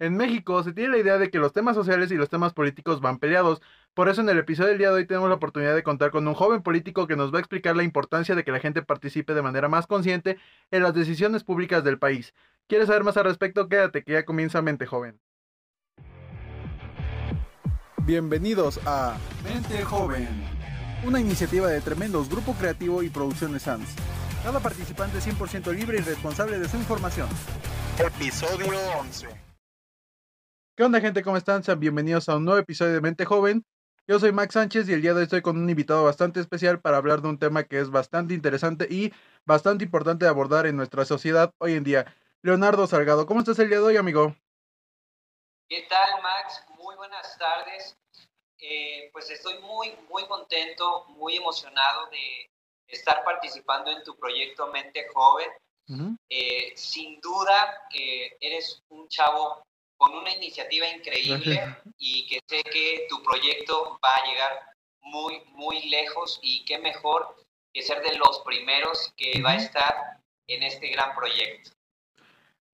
En 0.00 0.16
México 0.16 0.62
se 0.62 0.72
tiene 0.72 0.90
la 0.90 0.98
idea 0.98 1.18
de 1.18 1.28
que 1.28 1.38
los 1.38 1.52
temas 1.52 1.74
sociales 1.74 2.12
y 2.12 2.14
los 2.14 2.28
temas 2.28 2.52
políticos 2.54 3.00
van 3.00 3.18
peleados. 3.18 3.60
Por 3.94 4.08
eso 4.08 4.20
en 4.20 4.28
el 4.28 4.38
episodio 4.38 4.68
del 4.68 4.78
día 4.78 4.90
de 4.90 4.94
hoy 4.94 5.06
tenemos 5.06 5.28
la 5.28 5.34
oportunidad 5.34 5.74
de 5.74 5.82
contar 5.82 6.12
con 6.12 6.26
un 6.28 6.34
joven 6.34 6.62
político 6.62 7.08
que 7.08 7.16
nos 7.16 7.32
va 7.32 7.38
a 7.38 7.40
explicar 7.40 7.74
la 7.74 7.82
importancia 7.82 8.36
de 8.36 8.44
que 8.44 8.52
la 8.52 8.60
gente 8.60 8.82
participe 8.82 9.34
de 9.34 9.42
manera 9.42 9.68
más 9.68 9.88
consciente 9.88 10.38
en 10.70 10.84
las 10.84 10.94
decisiones 10.94 11.42
públicas 11.42 11.82
del 11.82 11.98
país. 11.98 12.32
¿Quieres 12.68 12.86
saber 12.86 13.02
más 13.02 13.16
al 13.16 13.24
respecto? 13.24 13.68
Quédate 13.68 14.04
que 14.04 14.12
ya 14.12 14.24
comienza 14.24 14.62
Mente 14.62 14.86
Joven. 14.86 15.18
Bienvenidos 18.04 18.80
a 18.86 19.16
Mente 19.42 19.84
Joven, 19.84 20.28
una 21.04 21.18
iniciativa 21.18 21.66
de 21.66 21.80
Tremendos 21.80 22.28
Grupo 22.28 22.54
Creativo 22.54 23.02
y 23.02 23.10
Producciones 23.10 23.62
SANS. 23.62 23.96
Cada 24.44 24.60
participante 24.60 25.18
es 25.18 25.26
100% 25.26 25.74
libre 25.74 25.98
y 25.98 26.02
responsable 26.02 26.60
de 26.60 26.68
su 26.68 26.76
información. 26.76 27.28
Episodio 27.98 28.78
11. 29.00 29.47
¿Qué 30.78 30.84
onda 30.84 31.00
gente? 31.00 31.24
¿Cómo 31.24 31.36
están? 31.36 31.64
Sean 31.64 31.80
bienvenidos 31.80 32.28
a 32.28 32.36
un 32.36 32.44
nuevo 32.44 32.60
episodio 32.60 32.92
de 32.92 33.00
Mente 33.00 33.24
Joven. 33.24 33.66
Yo 34.06 34.20
soy 34.20 34.30
Max 34.30 34.54
Sánchez 34.54 34.88
y 34.88 34.92
el 34.92 35.02
día 35.02 35.10
de 35.10 35.16
hoy 35.16 35.24
estoy 35.24 35.42
con 35.42 35.60
un 35.60 35.68
invitado 35.68 36.04
bastante 36.04 36.38
especial 36.38 36.80
para 36.80 36.98
hablar 36.98 37.20
de 37.20 37.26
un 37.26 37.36
tema 37.36 37.64
que 37.64 37.80
es 37.80 37.90
bastante 37.90 38.32
interesante 38.32 38.86
y 38.88 39.12
bastante 39.44 39.82
importante 39.82 40.24
de 40.24 40.30
abordar 40.30 40.66
en 40.66 40.76
nuestra 40.76 41.04
sociedad 41.04 41.52
hoy 41.58 41.72
en 41.72 41.82
día. 41.82 42.14
Leonardo 42.42 42.86
Salgado, 42.86 43.26
¿cómo 43.26 43.40
estás 43.40 43.58
el 43.58 43.70
día 43.70 43.78
de 43.78 43.86
hoy, 43.86 43.96
amigo? 43.96 44.36
¿Qué 45.68 45.84
tal, 45.88 46.22
Max? 46.22 46.64
Muy 46.76 46.94
buenas 46.94 47.36
tardes. 47.36 47.98
Eh, 48.60 49.10
pues 49.12 49.28
estoy 49.30 49.58
muy, 49.58 49.96
muy 50.08 50.28
contento, 50.28 51.06
muy 51.08 51.38
emocionado 51.38 52.06
de 52.10 52.48
estar 52.86 53.24
participando 53.24 53.90
en 53.90 54.04
tu 54.04 54.16
proyecto 54.16 54.68
Mente 54.68 55.08
Joven. 55.12 55.48
Eh, 56.28 56.72
sin 56.76 57.20
duda, 57.20 57.88
eh, 57.92 58.36
eres 58.40 58.84
un 58.90 59.08
chavo 59.08 59.64
con 59.98 60.14
una 60.14 60.30
iniciativa 60.32 60.88
increíble 60.88 61.76
y 61.98 62.26
que 62.28 62.40
sé 62.46 62.62
que 62.62 63.06
tu 63.10 63.22
proyecto 63.22 63.98
va 64.02 64.14
a 64.14 64.26
llegar 64.26 64.52
muy, 65.02 65.42
muy 65.54 65.88
lejos 65.90 66.38
y 66.42 66.64
qué 66.64 66.78
mejor 66.78 67.36
que 67.74 67.82
ser 67.82 68.02
de 68.02 68.16
los 68.16 68.40
primeros 68.46 69.12
que 69.16 69.42
va 69.42 69.52
a 69.52 69.56
estar 69.56 69.94
en 70.46 70.62
este 70.62 70.88
gran 70.88 71.14
proyecto. 71.14 71.70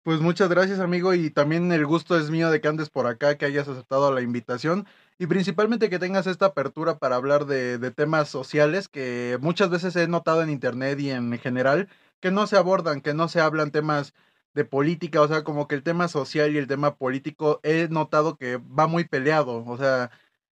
Pues 0.04 0.20
muchas 0.20 0.50
gracias 0.50 0.82
amigo 0.82 1.14
y 1.14 1.30
también 1.30 1.72
el 1.72 1.86
gusto 1.86 2.18
es 2.18 2.30
mío 2.30 2.52
de 2.52 2.60
que 2.60 2.68
andes 2.68 2.90
por 2.90 3.08
acá, 3.08 3.38
que 3.38 3.46
hayas 3.46 3.70
aceptado 3.70 4.12
la 4.12 4.22
invitación 4.22 4.86
y 5.18 5.28
principalmente 5.28 5.90
que 5.90 6.00
tengas 6.00 6.28
esta 6.28 6.48
apertura 6.48 6.98
para 6.98 7.16
hablar 7.16 7.46
de, 7.46 7.78
de, 7.78 7.92
temas 7.92 8.28
sociales 8.28 8.90
que 8.90 9.38
muchas 9.40 9.70
veces 9.70 9.96
he 9.96 10.08
notado 10.08 10.44
en 10.44 10.50
internet 10.50 11.00
y 11.00 11.10
en 11.10 11.40
general 11.40 11.88
que 12.20 12.32
no 12.32 12.48
se 12.48 12.58
abordan, 12.58 13.00
que 13.00 13.14
no 13.14 13.30
se 13.30 13.40
hablan 13.40 13.72
temas 13.72 14.14
de 14.54 14.66
política, 14.66 15.22
o 15.22 15.28
sea, 15.28 15.44
como 15.44 15.68
que 15.68 15.76
el 15.76 15.84
tema 15.84 16.08
social 16.08 16.54
y 16.54 16.58
el 16.58 16.68
tema 16.68 16.96
político 16.96 17.60
he 17.64 17.88
notado 17.90 18.38
que 18.38 18.58
va 18.58 18.88
muy 18.88 19.06
peleado, 19.06 19.66
o 19.66 19.78
sea, 19.78 20.12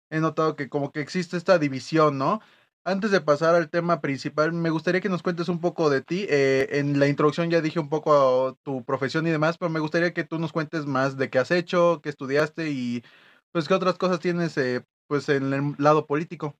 he 0.09 0.19
notado 0.19 0.55
que 0.55 0.69
como 0.69 0.91
que 0.91 1.01
existe 1.01 1.37
esta 1.37 1.59
división, 1.59 2.17
¿no? 2.17 2.41
Antes 2.83 3.11
de 3.11 3.21
pasar 3.21 3.53
al 3.53 3.69
tema 3.69 4.01
principal, 4.01 4.53
me 4.53 4.71
gustaría 4.71 5.01
que 5.01 5.09
nos 5.09 5.21
cuentes 5.21 5.49
un 5.49 5.61
poco 5.61 5.91
de 5.91 6.01
ti. 6.01 6.25
Eh, 6.29 6.67
en 6.71 6.99
la 6.99 7.07
introducción 7.07 7.51
ya 7.51 7.61
dije 7.61 7.79
un 7.79 7.89
poco 7.89 8.57
tu 8.63 8.83
profesión 8.83 9.27
y 9.27 9.29
demás, 9.29 9.57
pero 9.59 9.69
me 9.69 9.79
gustaría 9.79 10.13
que 10.13 10.23
tú 10.23 10.39
nos 10.39 10.51
cuentes 10.51 10.87
más 10.87 11.15
de 11.15 11.29
qué 11.29 11.37
has 11.37 11.51
hecho, 11.51 12.01
qué 12.01 12.09
estudiaste 12.09 12.71
y 12.71 13.03
pues 13.51 13.67
qué 13.67 13.75
otras 13.75 13.97
cosas 13.99 14.19
tienes 14.19 14.57
eh, 14.57 14.83
pues 15.07 15.29
en 15.29 15.53
el 15.53 15.75
lado 15.77 16.07
político. 16.07 16.55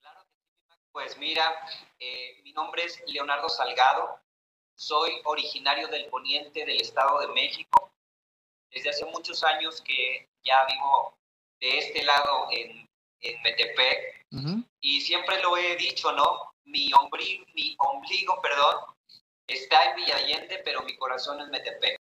Claro, 0.00 0.20
pues 0.92 1.18
mira, 1.18 1.42
eh, 1.98 2.40
mi 2.44 2.52
nombre 2.52 2.84
es 2.84 3.02
Leonardo 3.08 3.48
Salgado, 3.48 4.20
soy 4.80 5.10
originario 5.24 5.88
del 5.88 6.06
poniente 6.06 6.64
del 6.64 6.80
Estado 6.80 7.20
de 7.20 7.28
México. 7.28 7.92
Desde 8.70 8.88
hace 8.88 9.04
muchos 9.04 9.44
años 9.44 9.82
que 9.82 10.26
ya 10.42 10.64
vivo 10.64 11.18
de 11.60 11.78
este 11.78 12.02
lado 12.02 12.48
en, 12.50 12.88
en 13.20 13.42
Metepec. 13.42 14.26
Y 14.80 15.02
siempre 15.02 15.42
lo 15.42 15.58
he 15.58 15.76
dicho, 15.76 16.10
¿no? 16.12 16.54
Mi, 16.64 16.90
ombligo, 16.94 17.44
mi 17.52 17.76
ombligo, 17.78 18.40
perdón, 18.40 18.76
está 19.46 19.90
en 19.90 19.96
Villallende, 19.96 20.62
pero 20.64 20.80
mi 20.82 20.96
corazón 20.96 21.42
es 21.42 21.48
Metepec. 21.48 22.00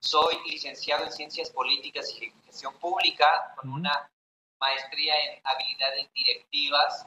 Soy 0.00 0.34
licenciado 0.50 1.04
en 1.04 1.12
Ciencias 1.12 1.50
Políticas 1.50 2.10
y 2.10 2.32
Gestión 2.46 2.76
Pública 2.80 3.54
con 3.56 3.70
una 3.70 4.10
maestría 4.58 5.14
en 5.24 5.40
habilidades 5.44 6.12
directivas. 6.12 7.06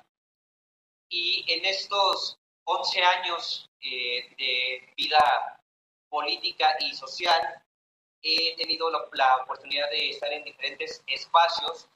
Y 1.10 1.44
en 1.52 1.66
estos 1.66 2.39
11 2.72 3.04
años 3.04 3.68
eh, 3.82 4.30
de 4.38 4.94
vida 4.96 5.60
política 6.08 6.76
y 6.80 6.94
social, 6.94 7.64
he 8.22 8.56
tenido 8.58 8.92
la, 9.14 9.38
oportunidad 9.38 9.90
de 9.90 10.12
estar 10.12 10.32
en 10.32 10.44
diferentes 10.44 11.04
espacios, 11.08 11.90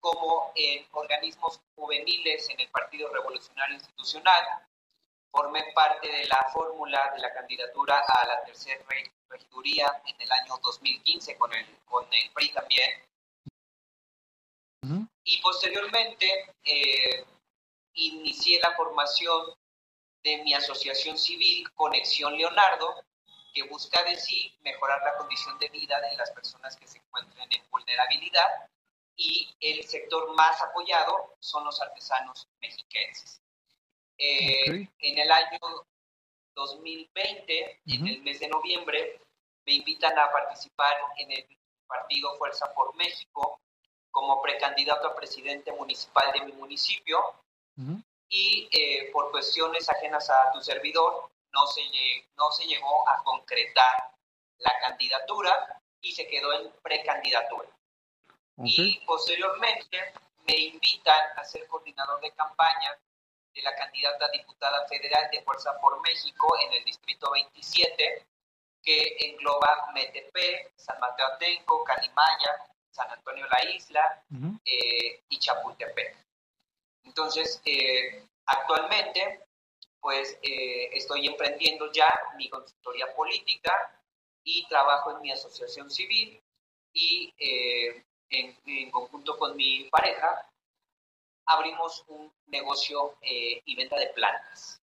como 0.00 0.52
en 0.54 0.86
organismos 0.92 1.60
juveniles 1.74 2.48
en 2.48 2.60
el 2.60 2.68
Partido 2.70 3.12
Revolucionario 3.12 3.74
Institucional. 3.74 4.42
Formé 5.30 5.64
parte 5.74 6.08
de 6.08 6.24
la 6.28 6.46
fórmula 6.50 7.12
de 7.14 7.20
la 7.20 7.34
candidatura 7.34 7.98
a 7.98 8.26
la 8.26 8.44
tercera 8.44 8.82
regiduría 9.28 10.00
en 10.06 10.18
el 10.18 10.32
año 10.32 10.56
2015 10.62 11.36
con 11.36 11.52
el, 11.52 11.66
con 11.84 12.06
el 12.10 12.30
PRI 12.30 12.52
también. 12.52 13.02
Y 15.24 15.42
posteriormente 15.42 16.54
eh, 16.64 17.26
inicié 17.94 18.60
la 18.60 18.74
formación 18.76 19.52
de 20.26 20.42
mi 20.42 20.54
asociación 20.54 21.16
civil 21.16 21.70
Conexión 21.74 22.36
Leonardo, 22.36 22.96
que 23.54 23.62
busca 23.62 24.02
de 24.02 24.16
sí 24.16 24.52
mejorar 24.62 25.00
la 25.04 25.16
condición 25.16 25.56
de 25.60 25.68
vida 25.68 26.00
de 26.00 26.16
las 26.16 26.32
personas 26.32 26.76
que 26.76 26.88
se 26.88 26.98
encuentran 26.98 27.46
en 27.52 27.62
vulnerabilidad 27.70 28.68
y 29.14 29.54
el 29.60 29.84
sector 29.84 30.34
más 30.34 30.60
apoyado 30.60 31.36
son 31.38 31.64
los 31.64 31.80
artesanos 31.80 32.48
mexiquenses. 32.60 33.40
Eh, 34.18 34.88
en 34.98 35.18
el 35.18 35.30
año 35.30 35.60
2020, 36.56 37.82
en 37.86 38.06
el 38.08 38.22
mes 38.22 38.40
de 38.40 38.48
noviembre, 38.48 39.20
me 39.64 39.74
invitan 39.74 40.18
a 40.18 40.32
participar 40.32 40.96
en 41.18 41.30
el 41.30 41.46
partido 41.86 42.36
Fuerza 42.36 42.74
por 42.74 42.96
México 42.96 43.60
como 44.10 44.42
precandidato 44.42 45.06
a 45.06 45.14
presidente 45.14 45.70
municipal 45.70 46.32
de 46.32 46.46
mi 46.46 46.52
municipio 46.52 47.20
y 48.28 48.68
eh, 48.72 49.10
por 49.12 49.30
cuestiones 49.30 49.88
ajenas 49.88 50.28
a 50.30 50.52
tu 50.52 50.60
servidor 50.60 51.30
no 51.52 51.66
se, 51.66 51.82
no 52.36 52.50
se 52.50 52.66
llegó 52.66 53.08
a 53.08 53.22
concretar 53.22 54.10
la 54.58 54.72
candidatura 54.80 55.80
y 56.00 56.12
se 56.12 56.26
quedó 56.26 56.52
en 56.52 56.70
precandidatura. 56.82 57.68
Y 58.58 59.00
posteriormente 59.06 60.14
me 60.46 60.56
invitan 60.56 61.20
a 61.36 61.44
ser 61.44 61.66
coordinador 61.66 62.20
de 62.20 62.30
campaña 62.32 62.98
de 63.54 63.62
la 63.62 63.74
candidata 63.74 64.28
diputada 64.28 64.86
federal 64.88 65.28
de 65.30 65.42
Fuerza 65.42 65.78
por 65.80 66.00
México 66.02 66.56
en 66.62 66.72
el 66.74 66.84
Distrito 66.84 67.30
27, 67.30 68.26
que 68.82 69.16
engloba 69.20 69.90
Metepe, 69.94 70.72
San 70.76 70.98
Mateo 71.00 71.26
Atenco, 71.26 71.82
Calimaya, 71.84 72.66
San 72.90 73.10
Antonio 73.10 73.46
La 73.48 73.64
Isla 73.70 74.24
eh, 74.64 75.22
y 75.28 75.38
Chapultepec. 75.38 76.25
Entonces, 77.06 77.62
eh, 77.64 78.26
actualmente, 78.46 79.46
pues 80.00 80.38
eh, 80.42 80.90
estoy 80.92 81.26
emprendiendo 81.26 81.90
ya 81.92 82.12
mi 82.36 82.48
consultoría 82.50 83.06
política 83.14 83.72
y 84.44 84.66
trabajo 84.68 85.12
en 85.12 85.22
mi 85.22 85.32
asociación 85.32 85.90
civil 85.90 86.40
y 86.92 87.32
eh, 87.38 88.04
en, 88.30 88.90
conjunto 88.90 89.38
con 89.38 89.56
mi 89.56 89.84
pareja 89.84 90.50
abrimos 91.46 92.04
un 92.08 92.32
negocio 92.46 93.16
y 93.22 93.76
venta 93.76 93.96
de 93.96 94.08
plantas. 94.08 94.82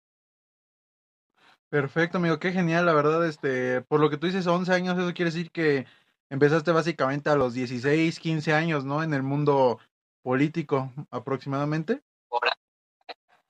Perfecto, 1.69 2.19
amigo, 2.19 2.39
qué 2.41 2.51
genial, 2.51 2.87
la 2.87 2.95
verdad, 2.95 3.25
este, 3.27 3.83
por 3.83 4.01
lo 4.01 4.11
que 4.11 4.17
tú 4.17 4.27
dices, 4.27 4.47
11 4.47 4.73
años, 4.73 4.99
eso 4.99 5.15
quiere 5.15 5.31
decir 5.31 5.53
que 5.53 5.87
empezaste 6.31 6.73
básicamente 6.73 7.31
a 7.31 7.37
los 7.37 7.55
16, 7.55 8.19
15 8.19 8.53
años, 8.55 8.85
¿no? 8.85 9.05
En 9.05 9.15
el 9.15 9.23
mundo 9.23 9.79
político 10.23 10.91
aproximadamente 11.11 12.03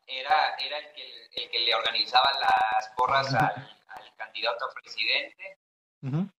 era, 0.08 0.54
era 0.56 0.78
el, 0.78 0.92
que, 0.92 1.28
el 1.32 1.50
que 1.50 1.58
le 1.60 1.74
organizaba 1.74 2.30
las 2.40 2.88
porras 2.96 3.32
al, 3.34 3.74
candidato 4.16 4.64
a 4.64 4.74
presidente 4.74 5.58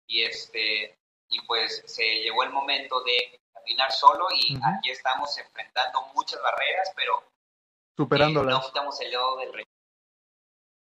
y 0.07 0.23
este 0.23 0.97
y 1.29 1.41
pues 1.41 1.83
se 1.85 2.03
llegó 2.21 2.43
el 2.43 2.51
momento 2.51 3.01
de 3.03 3.39
caminar 3.53 3.91
solo 3.91 4.27
y 4.35 4.57
aquí 4.63 4.89
estamos 4.89 5.37
enfrentando 5.37 6.01
muchas 6.15 6.41
barreras, 6.41 6.91
pero 6.95 7.23
superándolas. 7.95 8.55
no 8.55 8.65
quitamos 8.65 8.99
el 9.01 9.11
dedo 9.11 9.37
del 9.37 9.53
rey. 9.53 9.65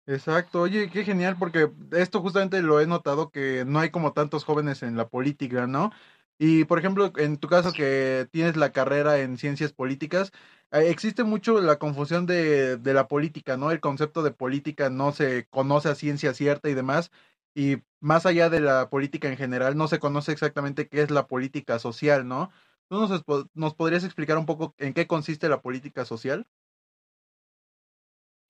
Exacto, 0.06 0.62
oye, 0.62 0.90
qué 0.90 1.04
genial, 1.04 1.36
porque 1.38 1.70
esto 1.92 2.20
justamente 2.22 2.62
lo 2.62 2.80
he 2.80 2.86
notado 2.86 3.30
que 3.30 3.64
no 3.66 3.78
hay 3.78 3.90
como 3.90 4.14
tantos 4.14 4.44
jóvenes 4.44 4.82
en 4.82 4.96
la 4.96 5.08
política, 5.08 5.66
¿no? 5.66 5.92
Y 6.38 6.64
por 6.64 6.78
ejemplo, 6.78 7.12
en 7.16 7.38
tu 7.38 7.48
caso 7.48 7.72
que 7.72 8.28
tienes 8.30 8.56
la 8.56 8.72
carrera 8.72 9.18
en 9.18 9.38
ciencias 9.38 9.72
políticas, 9.72 10.32
eh, 10.70 10.88
existe 10.90 11.24
mucho 11.24 11.60
la 11.60 11.78
confusión 11.78 12.26
de, 12.26 12.76
de, 12.76 12.94
la 12.94 13.08
política, 13.08 13.56
¿no? 13.56 13.70
El 13.72 13.80
concepto 13.80 14.22
de 14.22 14.30
política 14.30 14.88
no 14.90 15.12
se 15.12 15.46
conoce 15.48 15.88
a 15.88 15.94
ciencia 15.94 16.34
cierta 16.34 16.68
y 16.68 16.74
demás. 16.74 17.10
y 17.54 17.78
más 18.00 18.26
allá 18.26 18.50
de 18.50 18.60
la 18.60 18.88
política 18.90 19.28
en 19.28 19.36
general, 19.36 19.76
no 19.76 19.88
se 19.88 19.98
conoce 19.98 20.32
exactamente 20.32 20.88
qué 20.88 21.02
es 21.02 21.10
la 21.10 21.26
política 21.26 21.78
social, 21.80 22.28
¿no? 22.28 22.50
¿Tú 22.88 22.96
nos, 23.00 23.22
nos 23.54 23.74
podrías 23.74 24.04
explicar 24.04 24.38
un 24.38 24.46
poco 24.46 24.74
en 24.78 24.94
qué 24.94 25.06
consiste 25.06 25.48
la 25.48 25.60
política 25.60 26.04
social? 26.04 26.46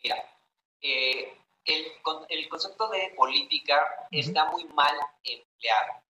Mira, 0.02 0.17
eh, 0.81 1.37
el, 1.64 1.87
el, 2.29 2.49
concepto 2.49 2.88
de 2.90 3.12
política 3.17 3.81
está 4.11 4.50
muy 4.50 4.64
mal 4.67 4.94
empleado. 5.25 6.07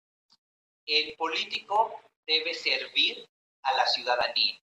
El 0.86 1.16
político 1.16 2.02
debe 2.26 2.54
servir 2.54 3.28
a 3.64 3.74
la 3.74 3.86
ciudadanía. 3.88 4.60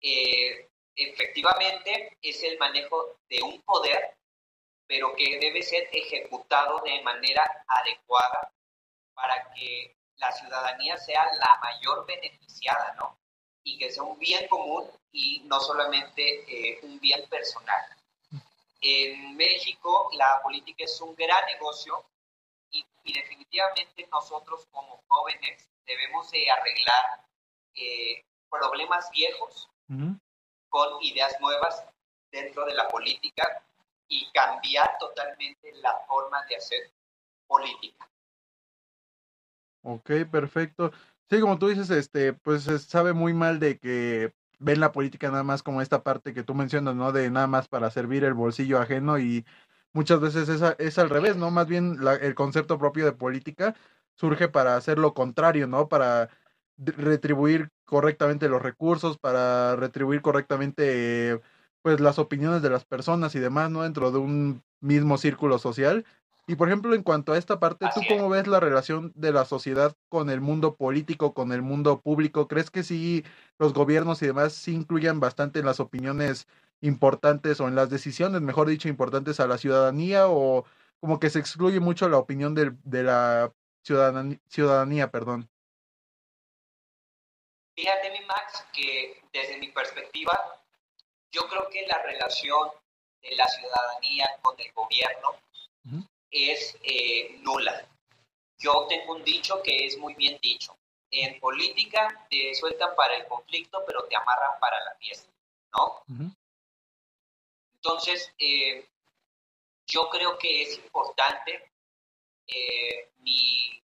Eh, 0.00 0.68
efectivamente, 0.96 2.16
es 2.22 2.42
el 2.44 2.58
manejo 2.58 3.16
de 3.28 3.42
un 3.42 3.60
poder, 3.62 4.16
pero 4.86 5.14
que 5.14 5.38
debe 5.38 5.62
ser 5.62 5.88
ejecutado 5.92 6.80
de 6.84 7.02
manera 7.02 7.44
adecuada 7.66 8.52
para 9.14 9.52
que 9.54 9.96
la 10.16 10.32
ciudadanía 10.32 10.96
sea 10.96 11.24
la 11.34 11.58
mayor 11.62 12.06
beneficiada, 12.06 12.94
¿no? 12.98 13.18
Y 13.62 13.78
que 13.78 13.90
sea 13.90 14.02
un 14.02 14.18
bien 14.18 14.46
común 14.48 14.90
y 15.12 15.40
no 15.44 15.60
solamente 15.60 16.44
eh, 16.48 16.80
un 16.82 16.98
bien 17.00 17.26
personal. 17.28 17.82
En 18.80 19.36
México 19.36 20.10
la 20.14 20.40
política 20.42 20.84
es 20.84 21.00
un 21.00 21.14
gran 21.14 21.44
negocio 21.46 22.04
y, 23.04 23.12
definitivamente 23.12 24.08
nosotros 24.10 24.66
como 24.70 25.02
jóvenes 25.08 25.68
debemos 25.86 26.30
de 26.30 26.50
arreglar 26.50 27.26
eh, 27.74 28.24
problemas 28.50 29.10
viejos 29.10 29.68
con 30.68 31.02
ideas 31.02 31.34
nuevas 31.40 31.84
dentro 32.30 32.64
de 32.64 32.74
la 32.74 32.88
política 32.88 33.64
y 34.08 34.30
cambiar 34.32 34.96
totalmente 34.98 35.72
la 35.82 35.96
forma 36.06 36.44
de 36.46 36.56
hacer 36.56 36.92
política. 37.46 38.08
Ok, 39.82 40.10
perfecto. 40.30 40.92
Sí, 41.28 41.40
como 41.40 41.58
tú 41.58 41.68
dices, 41.68 41.90
este, 41.90 42.32
pues 42.32 42.64
se 42.64 42.78
sabe 42.78 43.12
muy 43.12 43.32
mal 43.34 43.58
de 43.58 43.78
que 43.78 44.32
ven 44.58 44.80
la 44.80 44.92
política 44.92 45.30
nada 45.30 45.42
más 45.42 45.62
como 45.62 45.80
esta 45.80 46.02
parte 46.02 46.34
que 46.34 46.42
tú 46.42 46.54
mencionas, 46.54 46.94
¿no? 46.94 47.12
De 47.12 47.30
nada 47.30 47.46
más 47.46 47.66
para 47.68 47.90
servir 47.90 48.24
el 48.24 48.34
bolsillo 48.34 48.78
ajeno 48.78 49.18
y 49.18 49.44
muchas 49.92 50.20
veces 50.20 50.48
es, 50.48 50.62
es 50.78 50.98
al 50.98 51.10
revés, 51.10 51.36
¿no? 51.36 51.50
Más 51.50 51.66
bien 51.66 51.98
el 52.20 52.34
concepto 52.34 52.78
propio 52.78 53.04
de 53.04 53.12
política 53.12 53.74
surge 54.14 54.48
para 54.48 54.76
hacer 54.76 54.98
lo 54.98 55.14
contrario, 55.14 55.66
¿no? 55.66 55.88
Para 55.88 56.30
retribuir 56.76 57.70
correctamente 57.84 58.48
los 58.48 58.62
recursos, 58.62 59.18
para 59.18 59.76
retribuir 59.76 60.22
correctamente 60.22 61.40
pues 61.82 62.00
las 62.00 62.18
opiniones 62.18 62.62
de 62.62 62.70
las 62.70 62.84
personas 62.84 63.34
y 63.34 63.38
demás, 63.40 63.70
¿no? 63.70 63.82
Dentro 63.82 64.10
de 64.12 64.18
un 64.18 64.62
mismo 64.80 65.18
círculo 65.18 65.58
social 65.58 66.04
y 66.50 66.56
por 66.56 66.66
ejemplo, 66.66 66.96
en 66.96 67.04
cuanto 67.04 67.32
a 67.32 67.38
esta 67.38 67.60
parte, 67.60 67.86
¿tú 67.94 68.00
cómo 68.08 68.28
ves 68.28 68.48
la 68.48 68.58
relación 68.58 69.12
de 69.14 69.32
la 69.32 69.44
sociedad 69.44 69.96
con 70.08 70.30
el 70.30 70.40
mundo 70.40 70.74
político, 70.74 71.32
con 71.32 71.52
el 71.52 71.62
mundo 71.62 72.00
público? 72.00 72.48
¿Crees 72.48 72.70
que 72.72 72.82
sí 72.82 73.24
los 73.60 73.72
gobiernos 73.72 74.20
y 74.20 74.26
demás 74.26 74.52
sí 74.52 74.74
incluyan 74.74 75.20
bastante 75.20 75.60
en 75.60 75.66
las 75.66 75.78
opiniones 75.78 76.48
importantes 76.80 77.60
o 77.60 77.68
en 77.68 77.74
las 77.74 77.90
decisiones, 77.90 78.40
mejor 78.40 78.68
dicho, 78.68 78.88
importantes 78.88 79.40
a 79.40 79.46
la 79.46 79.58
ciudadanía 79.58 80.28
o 80.28 80.64
como 81.00 81.18
que 81.18 81.30
se 81.30 81.38
excluye 81.38 81.80
mucho 81.80 82.08
la 82.08 82.18
opinión 82.18 82.54
de, 82.54 82.72
de 82.84 83.02
la 83.02 83.52
ciudadanía, 83.82 84.38
ciudadanía, 84.48 85.10
perdón? 85.10 85.48
Fíjate, 87.74 88.10
mi 88.10 88.24
Max, 88.26 88.66
que 88.72 89.22
desde 89.32 89.58
mi 89.58 89.68
perspectiva, 89.68 90.60
yo 91.32 91.48
creo 91.48 91.68
que 91.70 91.86
la 91.86 92.02
relación 92.02 92.70
de 93.22 93.36
la 93.36 93.46
ciudadanía 93.46 94.26
con 94.42 94.54
el 94.58 94.72
gobierno 94.72 95.36
es 96.30 96.76
eh, 96.82 97.38
nula. 97.40 97.86
Yo 98.58 98.86
tengo 98.88 99.14
un 99.14 99.24
dicho 99.24 99.62
que 99.62 99.86
es 99.86 99.98
muy 99.98 100.14
bien 100.14 100.38
dicho. 100.42 100.76
En 101.10 101.40
política 101.40 102.26
te 102.30 102.54
sueltan 102.54 102.94
para 102.94 103.16
el 103.16 103.26
conflicto, 103.26 103.82
pero 103.86 104.04
te 104.04 104.16
amarran 104.16 104.60
para 104.60 104.78
la 104.84 104.94
fiesta, 104.96 105.30
¿no? 105.72 106.02
Entonces, 107.82 108.32
eh, 108.38 108.86
yo 109.86 110.08
creo 110.10 110.38
que 110.38 110.62
es 110.62 110.76
importante, 110.76 111.72
eh, 112.46 113.10
mi, 113.18 113.82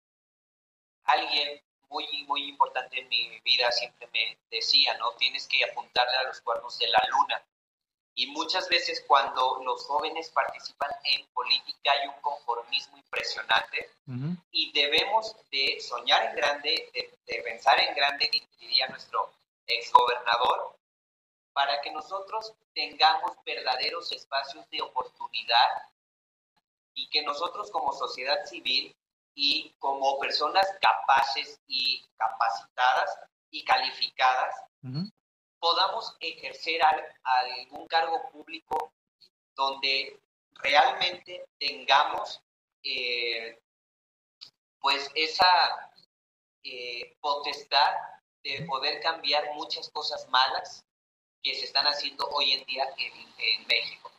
alguien 1.05 1.61
muy, 1.89 2.25
muy 2.25 2.49
importante 2.49 2.99
en 2.99 3.07
mi 3.07 3.39
vida 3.39 3.71
siempre 3.71 4.07
me 4.11 4.37
decía, 4.51 4.97
¿no? 4.97 5.13
Tienes 5.13 5.47
que 5.47 5.63
apuntarle 5.63 6.17
a 6.17 6.23
los 6.23 6.41
cuernos 6.41 6.77
de 6.77 6.87
la 6.89 7.01
luna. 7.09 7.41
Y 8.15 8.27
muchas 8.27 8.67
veces 8.69 9.03
cuando 9.07 9.61
los 9.63 9.85
jóvenes 9.85 10.29
participan 10.29 10.91
en 11.03 11.25
política 11.27 11.91
hay 11.91 12.07
un 12.07 12.21
conformismo 12.21 12.97
impresionante 12.97 13.91
y 14.51 14.71
debemos 14.71 15.35
de 15.51 15.79
soñar 15.81 16.25
en 16.29 16.35
grande, 16.35 16.89
de, 16.93 17.41
pensar 17.43 17.77
en 17.81 17.93
grande, 17.93 18.29
diría 18.57 18.87
nuestro 18.87 19.33
exgobernador, 19.67 20.77
para 21.55 21.79
que 21.79 21.89
nosotros 21.91 22.53
tengamos 22.73 23.31
verdaderos 23.45 24.11
espacios 24.11 24.69
de 24.71 24.81
oportunidad 24.81 25.87
y 26.93 27.07
que 27.07 27.23
nosotros 27.23 27.71
como 27.71 27.93
sociedad 27.93 28.45
civil 28.45 28.93
y 29.33 29.73
como 29.79 30.19
personas 30.19 30.67
capaces 30.81 31.61
y 31.67 32.05
capacitadas 32.17 33.19
y 33.51 33.63
calificadas, 33.63 34.53
podamos 35.57 36.17
ejercer 36.19 36.81
algún 37.23 37.87
cargo 37.87 38.29
público 38.33 38.91
donde 39.55 40.19
realmente 40.55 41.45
tengamos 41.57 42.41
eh, 42.83 43.57
pues 44.79 45.09
esa 45.15 45.89
eh, 46.63 47.15
potestad 47.21 47.93
de 48.43 48.65
poder 48.65 49.01
cambiar 49.01 49.53
muchas 49.53 49.89
cosas 49.89 50.27
malas 50.27 50.85
que 51.45 51.53
se 51.53 51.65
están 51.65 51.85
haciendo 51.85 52.27
hoy 52.31 52.53
en 52.53 52.65
día 52.65 52.83
en, 52.97 53.67
México. 53.67 54.11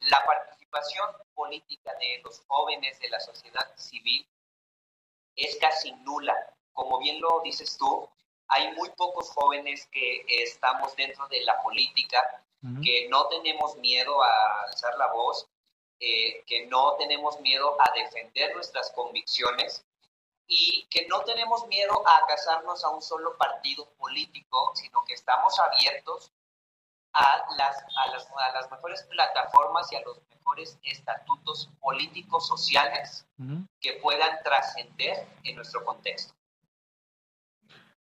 La 0.00 0.24
participación 0.24 1.10
política 1.34 1.92
de 2.00 2.22
los 2.24 2.40
jóvenes 2.48 2.98
de 3.00 3.10
la 3.10 3.20
sociedad 3.20 3.70
civil 3.76 4.26
es 5.36 5.56
casi 5.56 5.92
nula. 5.92 6.34
Como 6.72 6.98
bien 6.98 7.20
lo 7.20 7.42
dices 7.44 7.76
tú, 7.76 8.08
hay 8.48 8.72
muy 8.72 8.88
pocos 8.96 9.28
jóvenes 9.30 9.86
que 9.92 10.24
estamos 10.26 10.96
dentro 10.96 11.28
de 11.28 11.42
la 11.42 11.62
política, 11.62 12.18
que 12.82 13.08
no 13.08 13.28
tenemos 13.28 13.76
miedo 13.76 14.22
a 14.22 14.62
alzar 14.62 14.96
la 14.96 15.12
voz, 15.12 15.46
eh, 15.98 16.42
que 16.46 16.66
no 16.66 16.96
tenemos 16.96 17.40
miedo 17.40 17.76
a 17.78 17.92
defender 17.92 18.54
nuestras 18.54 18.90
convicciones 18.92 19.84
y 20.46 20.86
que 20.90 21.06
no 21.08 21.20
tenemos 21.24 21.66
miedo 21.66 22.02
a 22.06 22.26
casarnos 22.26 22.82
a 22.84 22.88
un 22.88 23.02
solo 23.02 23.36
partido 23.36 23.86
político, 23.98 24.72
sino 24.74 25.04
que 25.04 25.12
estamos 25.14 25.58
abiertos 25.58 26.32
a 27.12 27.44
las, 27.56 27.76
a 27.76 28.10
las, 28.12 28.26
a 28.26 28.52
las 28.54 28.70
mejores 28.70 29.02
plataformas 29.04 29.90
y 29.92 29.96
a 29.96 30.02
los 30.02 30.20
mejores 30.30 30.78
estatutos 30.84 31.70
políticos 31.80 32.46
sociales 32.46 33.26
que 33.80 33.94
puedan 34.02 34.42
trascender 34.44 35.26
en 35.44 35.56
nuestro 35.56 35.84
contexto. 35.84 36.34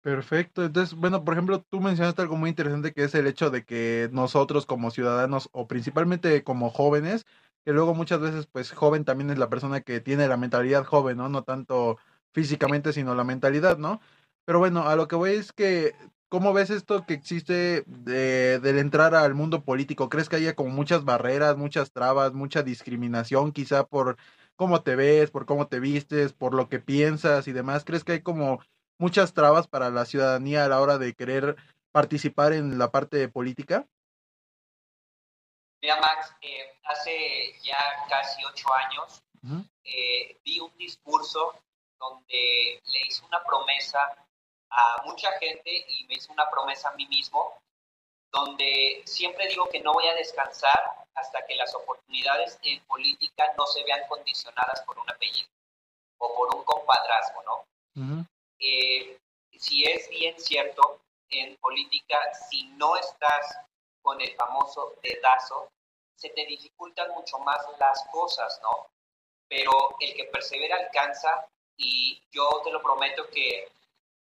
Perfecto. 0.00 0.64
Entonces, 0.64 0.94
bueno, 0.94 1.24
por 1.24 1.32
ejemplo, 1.32 1.62
tú 1.62 1.80
mencionaste 1.80 2.20
algo 2.20 2.36
muy 2.36 2.50
interesante 2.50 2.92
que 2.92 3.04
es 3.04 3.14
el 3.14 3.26
hecho 3.26 3.48
de 3.48 3.64
que 3.64 4.10
nosotros 4.12 4.66
como 4.66 4.90
ciudadanos 4.90 5.48
o 5.52 5.66
principalmente 5.66 6.44
como 6.44 6.68
jóvenes, 6.68 7.24
que 7.64 7.72
luego 7.72 7.94
muchas 7.94 8.20
veces 8.20 8.46
pues 8.46 8.72
joven 8.72 9.06
también 9.06 9.30
es 9.30 9.38
la 9.38 9.48
persona 9.48 9.80
que 9.80 10.00
tiene 10.00 10.28
la 10.28 10.36
mentalidad 10.36 10.84
joven, 10.84 11.16
¿no? 11.16 11.30
No 11.30 11.42
tanto 11.42 11.96
físicamente, 12.34 12.92
sino 12.92 13.14
la 13.14 13.24
mentalidad, 13.24 13.78
¿no? 13.78 14.00
Pero 14.44 14.58
bueno, 14.58 14.86
a 14.86 14.94
lo 14.94 15.08
que 15.08 15.16
voy 15.16 15.32
es 15.32 15.52
que, 15.52 15.94
¿cómo 16.34 16.52
ves 16.52 16.70
esto 16.70 17.06
que 17.06 17.14
existe 17.14 17.84
de, 17.86 18.58
del 18.58 18.80
entrar 18.80 19.14
al 19.14 19.34
mundo 19.34 19.62
político? 19.62 20.08
¿Crees 20.08 20.28
que 20.28 20.34
haya 20.34 20.56
como 20.56 20.70
muchas 20.70 21.04
barreras, 21.04 21.56
muchas 21.56 21.92
trabas, 21.92 22.32
mucha 22.32 22.64
discriminación 22.64 23.52
quizá 23.52 23.86
por 23.86 24.16
cómo 24.56 24.82
te 24.82 24.96
ves, 24.96 25.30
por 25.30 25.46
cómo 25.46 25.68
te 25.68 25.78
vistes, 25.78 26.32
por 26.32 26.52
lo 26.52 26.68
que 26.68 26.80
piensas 26.80 27.46
y 27.46 27.52
demás? 27.52 27.84
¿Crees 27.84 28.02
que 28.02 28.14
hay 28.14 28.22
como 28.22 28.58
muchas 28.98 29.32
trabas 29.32 29.68
para 29.68 29.90
la 29.90 30.06
ciudadanía 30.06 30.64
a 30.64 30.68
la 30.68 30.80
hora 30.80 30.98
de 30.98 31.14
querer 31.14 31.54
participar 31.92 32.52
en 32.52 32.78
la 32.78 32.90
parte 32.90 33.16
de 33.16 33.28
política? 33.28 33.86
Mira, 35.82 36.00
Max, 36.00 36.34
eh, 36.42 36.80
hace 36.82 37.60
ya 37.62 37.78
casi 38.10 38.44
ocho 38.44 38.66
años 38.74 39.22
eh, 39.84 40.40
di 40.44 40.58
un 40.58 40.76
discurso 40.78 41.54
donde 41.96 42.82
le 42.84 43.06
hice 43.06 43.24
una 43.24 43.40
promesa 43.44 44.23
a 44.76 45.02
mucha 45.04 45.30
gente 45.38 45.70
y 45.88 46.04
me 46.06 46.14
hice 46.14 46.32
una 46.32 46.48
promesa 46.50 46.88
a 46.88 46.94
mí 46.94 47.06
mismo, 47.06 47.58
donde 48.30 49.02
siempre 49.04 49.46
digo 49.48 49.68
que 49.68 49.80
no 49.80 49.92
voy 49.92 50.06
a 50.08 50.14
descansar 50.14 51.06
hasta 51.14 51.46
que 51.46 51.54
las 51.54 51.74
oportunidades 51.74 52.58
en 52.62 52.84
política 52.84 53.52
no 53.56 53.66
se 53.66 53.84
vean 53.84 54.06
condicionadas 54.08 54.82
por 54.82 54.98
un 54.98 55.08
apellido 55.08 55.48
o 56.18 56.34
por 56.34 56.54
un 56.56 56.64
compadrazgo, 56.64 57.42
¿no? 57.44 58.26
Eh, 58.58 59.18
si 59.56 59.84
es 59.84 60.08
bien 60.08 60.38
cierto, 60.38 61.00
en 61.30 61.56
política, 61.56 62.18
si 62.48 62.64
no 62.64 62.96
estás 62.96 63.58
con 64.02 64.20
el 64.20 64.34
famoso 64.34 64.96
dedazo, 65.02 65.70
se 66.16 66.30
te 66.30 66.44
dificultan 66.46 67.10
mucho 67.12 67.38
más 67.38 67.58
las 67.78 68.04
cosas, 68.10 68.60
¿no? 68.62 68.88
pero 69.48 69.96
el 70.00 70.14
que 70.14 70.24
persevera 70.24 70.76
alcanza 70.76 71.46
y 71.76 72.20
yo 72.32 72.60
te 72.64 72.70
lo 72.70 72.82
prometo 72.82 73.28
que 73.28 73.68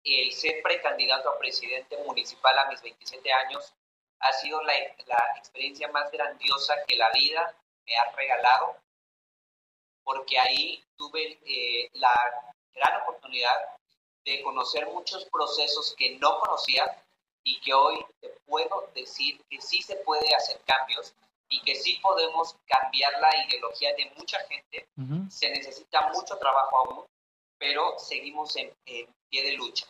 el 0.06 0.32
ser 0.32 0.62
precandidato 0.62 1.30
a 1.30 1.40
presidente 1.40 1.98
municipal 2.04 2.58
a 2.60 2.70
mis 2.70 2.82
27 2.82 3.34
años 3.34 3.74
ha 4.20 4.32
sido 4.34 4.62
la, 4.64 4.74
experiencia 5.38 5.88
más 5.90 6.12
grandiosa 6.12 6.76
que 6.88 6.96
la 6.96 7.10
vida 7.12 7.56
me 7.86 7.98
ha 7.98 8.12
regalado, 8.12 8.78
porque 10.04 10.40
ahí 10.40 10.84
tuve 10.96 11.40
eh, 11.46 11.90
la 11.94 12.14
gran 12.74 13.02
oportunidad 13.02 13.76
de 14.26 14.42
conocer 14.42 14.88
muchos 14.88 15.26
procesos 15.26 15.94
que 15.98 16.18
no 16.18 16.40
conocía 16.40 17.04
y 17.44 17.60
que 17.62 17.74
hoy 17.74 18.04
te 18.20 18.30
puedo 18.46 18.90
decir 18.96 19.40
que 19.50 19.62
sí 19.62 19.82
se 19.82 19.96
puede 19.98 20.34
hacer 20.36 20.60
cambios 20.66 21.14
y 21.48 21.62
que 21.62 21.76
sí 21.76 22.00
podemos 22.02 22.56
cambiar 22.66 23.14
la 23.22 23.46
ideología 23.46 23.94
de 23.96 24.12
mucha 24.18 24.40
gente. 24.48 24.88
Se 25.30 25.50
necesita 25.50 26.10
mucho 26.12 26.38
trabajo 26.38 26.78
aún, 26.78 27.06
pero 27.60 28.00
seguimos 28.00 28.56
en, 28.56 28.74
pie 29.30 29.44
de 29.44 29.54
lucha. 29.54 29.86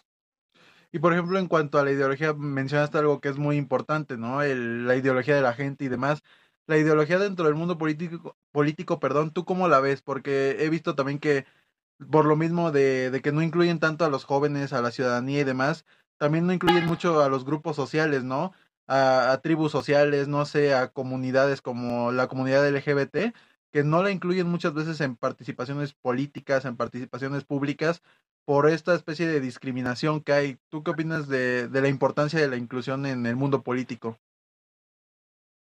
Y 0.95 0.99
por 0.99 1.11
ejemplo, 1.11 1.37
en 1.37 1.47
cuanto 1.49 1.77
a 1.77 1.83
la 1.83 1.91
ideología, 1.91 2.33
mencionaste 2.33 2.97
algo 2.99 3.19
que 3.19 3.27
es 3.27 3.37
muy 3.37 3.57
importante, 3.57 4.15
¿no? 4.15 4.41
la 4.41 4.95
ideología 4.95 5.35
de 5.35 5.41
la 5.41 5.51
gente 5.51 5.83
y 5.83 5.89
demás. 5.89 6.23
La 6.67 6.77
ideología 6.77 7.19
dentro 7.19 7.47
del 7.47 7.55
mundo 7.55 7.77
político, 7.77 8.37
político, 8.53 8.97
perdón, 9.01 9.31
¿tú 9.31 9.43
cómo 9.43 9.67
la 9.67 9.81
ves? 9.81 10.01
Porque 10.01 10.55
he 10.57 10.69
visto 10.69 10.95
también 10.95 11.19
que 11.19 11.45
por 12.09 12.23
lo 12.25 12.37
mismo 12.37 12.71
de, 12.71 13.11
de 13.11 13.21
que 13.21 13.33
no 13.33 13.41
incluyen 13.41 13.79
tanto 13.79 14.05
a 14.05 14.09
los 14.09 14.23
jóvenes, 14.23 14.71
a 14.71 14.81
la 14.81 14.91
ciudadanía 14.91 15.41
y 15.41 15.43
demás, 15.43 15.85
también 16.17 16.47
no 16.47 16.53
incluyen 16.53 16.85
mucho 16.85 17.21
a 17.21 17.27
los 17.27 17.43
grupos 17.43 17.75
sociales, 17.75 18.23
¿no? 18.23 18.53
A, 18.87 19.37
tribus 19.43 19.73
sociales, 19.73 20.29
no 20.29 20.45
sé, 20.45 20.73
a 20.73 20.93
comunidades 20.93 21.61
como 21.61 22.13
la 22.13 22.27
comunidad 22.29 22.65
LGBT, 22.69 23.35
que 23.75 23.83
no 23.83 24.01
la 24.01 24.09
incluyen 24.09 24.47
muchas 24.47 24.73
veces 24.73 25.01
en 25.01 25.17
participaciones 25.17 25.93
políticas, 25.93 26.63
en 26.63 26.77
participaciones 26.77 27.43
públicas, 27.43 28.01
por 28.45 28.69
esta 28.69 28.95
especie 28.95 29.27
de 29.27 29.41
discriminación 29.41 30.23
que 30.23 30.31
hay. 30.31 30.57
¿Tú 30.69 30.81
qué 30.81 30.91
opinas 30.91 31.27
de, 31.27 31.67
de 31.67 31.81
la 31.81 31.89
importancia 31.89 32.39
de 32.39 32.47
la 32.47 32.55
inclusión 32.55 33.05
en 33.05 33.25
el 33.25 33.35
mundo 33.35 33.63
político? 33.63 34.17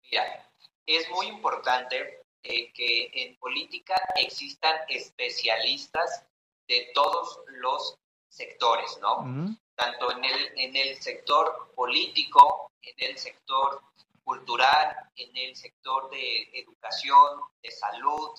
Mira, 0.04 0.48
es 0.86 1.10
muy 1.10 1.26
importante 1.26 2.22
eh, 2.44 2.72
que 2.72 3.10
en 3.14 3.36
política 3.38 3.96
existan 4.14 4.76
especialistas 4.88 6.24
de 6.68 6.92
todos 6.94 7.40
los 7.48 7.98
sectores, 8.28 8.96
¿no? 9.02 9.58
Tanto 9.74 10.12
en 10.12 10.24
el, 10.24 10.52
en 10.56 10.76
el 10.76 11.02
sector 11.02 11.72
político, 11.74 12.70
en 12.80 13.10
el 13.10 13.18
sector 13.18 13.82
cultural, 14.28 14.94
en 15.16 15.34
el 15.34 15.56
sector 15.56 16.10
de 16.10 16.50
educación, 16.52 17.40
de 17.62 17.70
salud, 17.70 18.38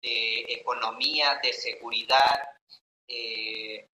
de 0.00 0.44
economía, 0.60 1.40
de 1.42 1.52
seguridad, 1.52 2.38
eh, 3.08 3.88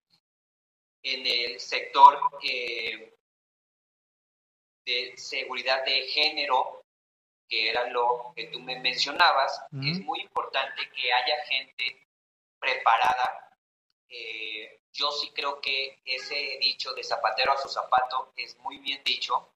en 1.01 1.25
el 1.25 1.59
sector 1.59 2.19
eh, 2.43 3.11
de 4.85 5.17
seguridad 5.17 5.83
de 5.83 6.03
género, 6.09 6.83
que 7.49 7.69
era 7.71 7.89
lo 7.89 8.31
que 8.35 8.45
tú 8.49 8.59
me 8.59 8.79
mencionabas, 8.79 9.65
es 9.81 9.99
muy 10.01 10.19
importante 10.21 10.87
que 10.95 11.11
haya 11.11 11.43
gente 11.45 12.07
preparada. 12.59 13.49
Eh, 14.09 14.79
yo 14.93 15.11
sí 15.11 15.31
creo 15.33 15.59
que 15.59 15.99
ese 16.05 16.59
dicho 16.61 16.93
de 16.93 17.03
zapatero 17.03 17.53
a 17.53 17.57
su 17.57 17.67
zapato 17.67 18.31
es 18.35 18.55
muy 18.59 18.77
bien 18.77 19.01
dicho. 19.03 19.54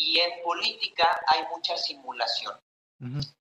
Y 0.00 0.20
en 0.20 0.42
política 0.44 1.20
hay 1.26 1.44
mucha 1.48 1.76
simulación. 1.76 2.56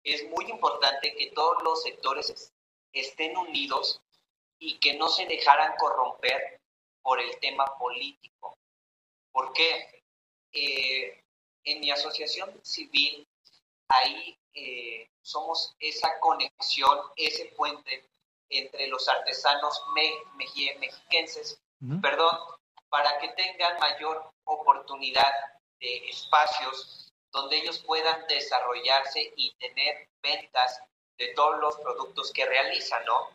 Es 0.03 0.27
muy 0.29 0.45
importante 0.49 1.15
que 1.15 1.29
todos 1.31 1.61
los 1.61 1.83
sectores 1.83 2.51
estén 2.91 3.37
unidos 3.37 4.01
y 4.59 4.79
que 4.79 4.95
no 4.95 5.07
se 5.07 5.27
dejaran 5.27 5.75
corromper 5.77 6.59
por 7.03 7.21
el 7.21 7.39
tema 7.39 7.63
político. 7.77 8.57
¿Por 9.31 9.53
qué? 9.53 10.03
Eh, 10.51 11.23
en 11.63 11.79
mi 11.79 11.91
asociación 11.91 12.59
civil 12.63 13.27
ahí 13.89 14.35
eh, 14.55 15.07
somos 15.21 15.75
esa 15.79 16.19
conexión, 16.19 16.97
ese 17.17 17.53
puente 17.55 18.09
entre 18.49 18.87
los 18.87 19.07
artesanos 19.07 19.79
mexiquenses, 20.79 21.61
perdón, 22.01 22.35
para 22.89 23.19
que 23.19 23.27
tengan 23.29 23.77
mayor 23.79 24.31
oportunidad 24.45 25.31
de 25.79 26.09
espacios 26.09 27.11
donde 27.31 27.57
ellos 27.57 27.79
puedan 27.79 28.25
desarrollarse 28.27 29.33
y 29.35 29.53
tener 29.55 30.09
ventas 30.21 30.81
de 31.17 31.33
todos 31.33 31.59
los 31.59 31.75
productos 31.77 32.31
que 32.31 32.45
realizan, 32.45 33.03
¿no? 33.05 33.29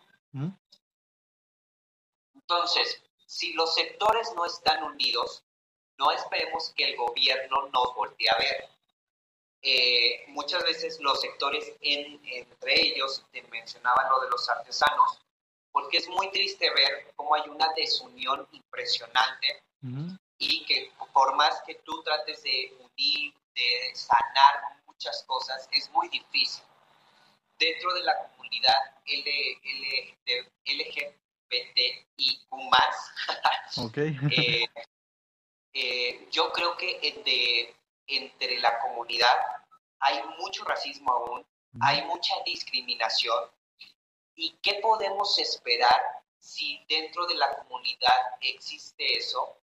Entonces, 2.34 3.02
si 3.26 3.52
los 3.52 3.74
sectores 3.74 4.32
no 4.34 4.44
están 4.44 4.82
unidos, 4.84 5.44
no 5.98 6.10
esperemos 6.10 6.72
que 6.76 6.90
el 6.90 6.96
gobierno 6.96 7.68
nos 7.68 7.94
voltee 7.94 8.28
a 8.28 8.38
ver. 8.38 8.68
Eh, 9.62 10.24
muchas 10.28 10.62
veces 10.64 10.98
los 11.00 11.20
sectores, 11.20 11.76
entre 11.80 12.80
ellos, 12.80 13.24
te 13.30 13.42
mencionaban 13.42 14.08
lo 14.10 14.20
de 14.20 14.30
los 14.30 14.48
artesanos, 14.48 15.20
porque 15.70 15.98
es 15.98 16.08
muy 16.08 16.30
triste 16.30 16.68
ver 16.70 17.12
cómo 17.14 17.34
hay 17.34 17.48
una 17.48 17.72
desunión 17.74 18.48
impresionante 18.50 19.62
y 20.42 20.64
que 20.64 20.92
por 21.12 21.36
más 21.36 21.62
que 21.66 21.76
tú 21.76 22.02
trates 22.02 22.42
de 22.42 22.74
unir, 22.80 23.32
de 23.54 23.94
sanar 23.94 24.82
muchas 24.86 25.22
cosas, 25.24 25.68
es 25.72 25.88
muy 25.90 26.08
difícil. 26.08 26.64
Dentro 27.58 27.94
de 27.94 28.02
la 28.02 28.18
comunidad 28.28 28.74
LGBTIQ+, 30.66 31.22
okay. 33.86 34.18
Eh, 34.32 34.66
eh, 35.74 36.28
yo 36.32 36.50
creo 36.50 36.76
que 36.76 36.98
de 37.24 37.76
entre 38.08 38.58
la 38.58 38.80
comunidad, 38.80 39.36
hay 40.00 40.20
mucho 40.38 40.64
racismo 40.64 41.12
aún, 41.12 41.46
hay 41.80 42.02
mucha 42.06 42.34
discriminación. 42.44 43.48
¿Y 44.34 44.58
qué 44.60 44.80
podemos 44.82 45.38
esperar 45.38 46.24
si 46.40 46.84
dentro 46.88 47.26
de 47.26 47.36
la 47.36 47.54
comunidad 47.58 48.38
existe 48.40 49.18
eso? 49.18 49.61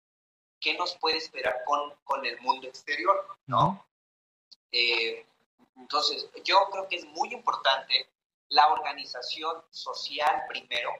¿Qué 0.61 0.75
nos 0.75 0.95
puede 0.97 1.17
esperar 1.17 1.63
con, 1.65 1.93
con 2.05 2.25
el 2.25 2.39
mundo 2.41 2.67
exterior? 2.67 3.25
¿no? 3.47 3.85
Eh, 4.71 5.25
entonces, 5.75 6.29
yo 6.45 6.69
creo 6.71 6.87
que 6.87 6.97
es 6.97 7.05
muy 7.05 7.33
importante 7.33 8.09
la 8.49 8.67
organización 8.67 9.57
social 9.71 10.43
primero 10.47 10.91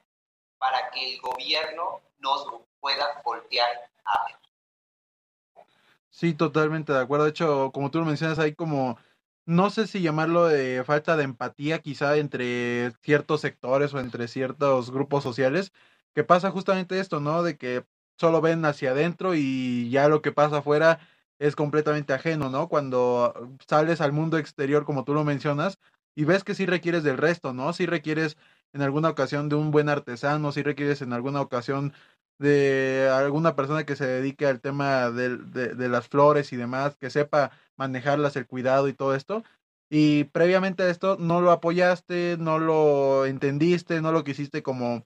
para 0.58 0.90
que 0.92 1.14
el 1.14 1.22
gobierno 1.22 2.02
nos 2.20 2.46
pueda 2.80 3.22
voltear 3.24 3.70
a 4.06 4.26
ver. 4.26 5.66
Sí, 6.10 6.34
totalmente 6.34 6.92
de 6.92 7.00
acuerdo. 7.00 7.26
De 7.26 7.32
hecho, 7.32 7.72
como 7.72 7.92
tú 7.92 8.00
lo 8.00 8.06
mencionas, 8.06 8.40
hay 8.40 8.56
como, 8.56 8.98
no 9.46 9.70
sé 9.70 9.88
si 9.88 10.02
llamarlo 10.02 10.46
de 10.46 10.84
falta 10.84 11.16
de 11.16 11.24
empatía 11.24 11.80
quizá 11.80 12.18
entre 12.18 12.92
ciertos 13.02 13.42
sectores 13.42 13.94
o 13.94 14.00
entre 14.00 14.28
ciertos 14.28 14.92
grupos 14.92 15.24
sociales, 15.24 15.72
que 16.14 16.24
pasa 16.24 16.52
justamente 16.52 17.00
esto, 17.00 17.20
¿no? 17.20 17.44
De 17.44 17.58
que 17.58 17.86
solo 18.22 18.40
ven 18.40 18.64
hacia 18.66 18.92
adentro 18.92 19.34
y 19.36 19.90
ya 19.90 20.08
lo 20.08 20.22
que 20.22 20.32
pasa 20.32 20.60
afuera 20.60 21.00
es 21.40 21.56
completamente 21.56 22.14
ajeno, 22.14 22.50
¿no? 22.50 22.70
Cuando 22.70 23.58
sales 23.68 24.00
al 24.00 24.12
mundo 24.14 24.38
exterior, 24.38 24.86
como 24.86 25.04
tú 25.04 25.16
lo 25.16 25.24
mencionas, 25.24 25.80
y 26.16 26.26
ves 26.26 26.44
que 26.44 26.54
sí 26.54 26.68
requieres 26.68 27.04
del 27.04 27.18
resto, 27.18 27.52
¿no? 27.52 27.74
Sí 27.74 27.88
requieres 27.88 28.38
en 28.74 28.84
alguna 28.84 29.10
ocasión 29.10 29.50
de 29.50 29.56
un 29.56 29.72
buen 29.72 29.90
artesano, 29.90 30.52
sí 30.52 30.62
requieres 30.62 31.02
en 31.02 31.14
alguna 31.14 31.42
ocasión 31.42 31.94
de 32.38 33.10
alguna 33.12 33.56
persona 33.56 33.86
que 33.86 33.96
se 33.96 34.06
dedique 34.06 34.46
al 34.46 34.62
tema 34.62 35.10
de, 35.10 35.38
de, 35.38 35.90
las 35.90 36.08
flores 36.08 36.54
y 36.54 36.58
demás, 36.58 36.96
que 36.98 37.10
sepa 37.10 37.52
manejarlas, 37.76 38.36
el 38.36 38.48
cuidado 38.48 38.88
y 38.88 38.94
todo 38.94 39.16
esto. 39.16 39.44
Y 39.90 40.26
previamente 40.26 40.84
a 40.84 40.90
esto 40.90 41.18
no 41.20 41.42
lo 41.42 41.52
apoyaste, 41.52 42.38
no 42.40 42.60
lo 42.60 43.26
entendiste, 43.26 44.02
no 44.02 44.12
lo 44.12 44.24
quisiste 44.24 44.64
como 44.64 45.06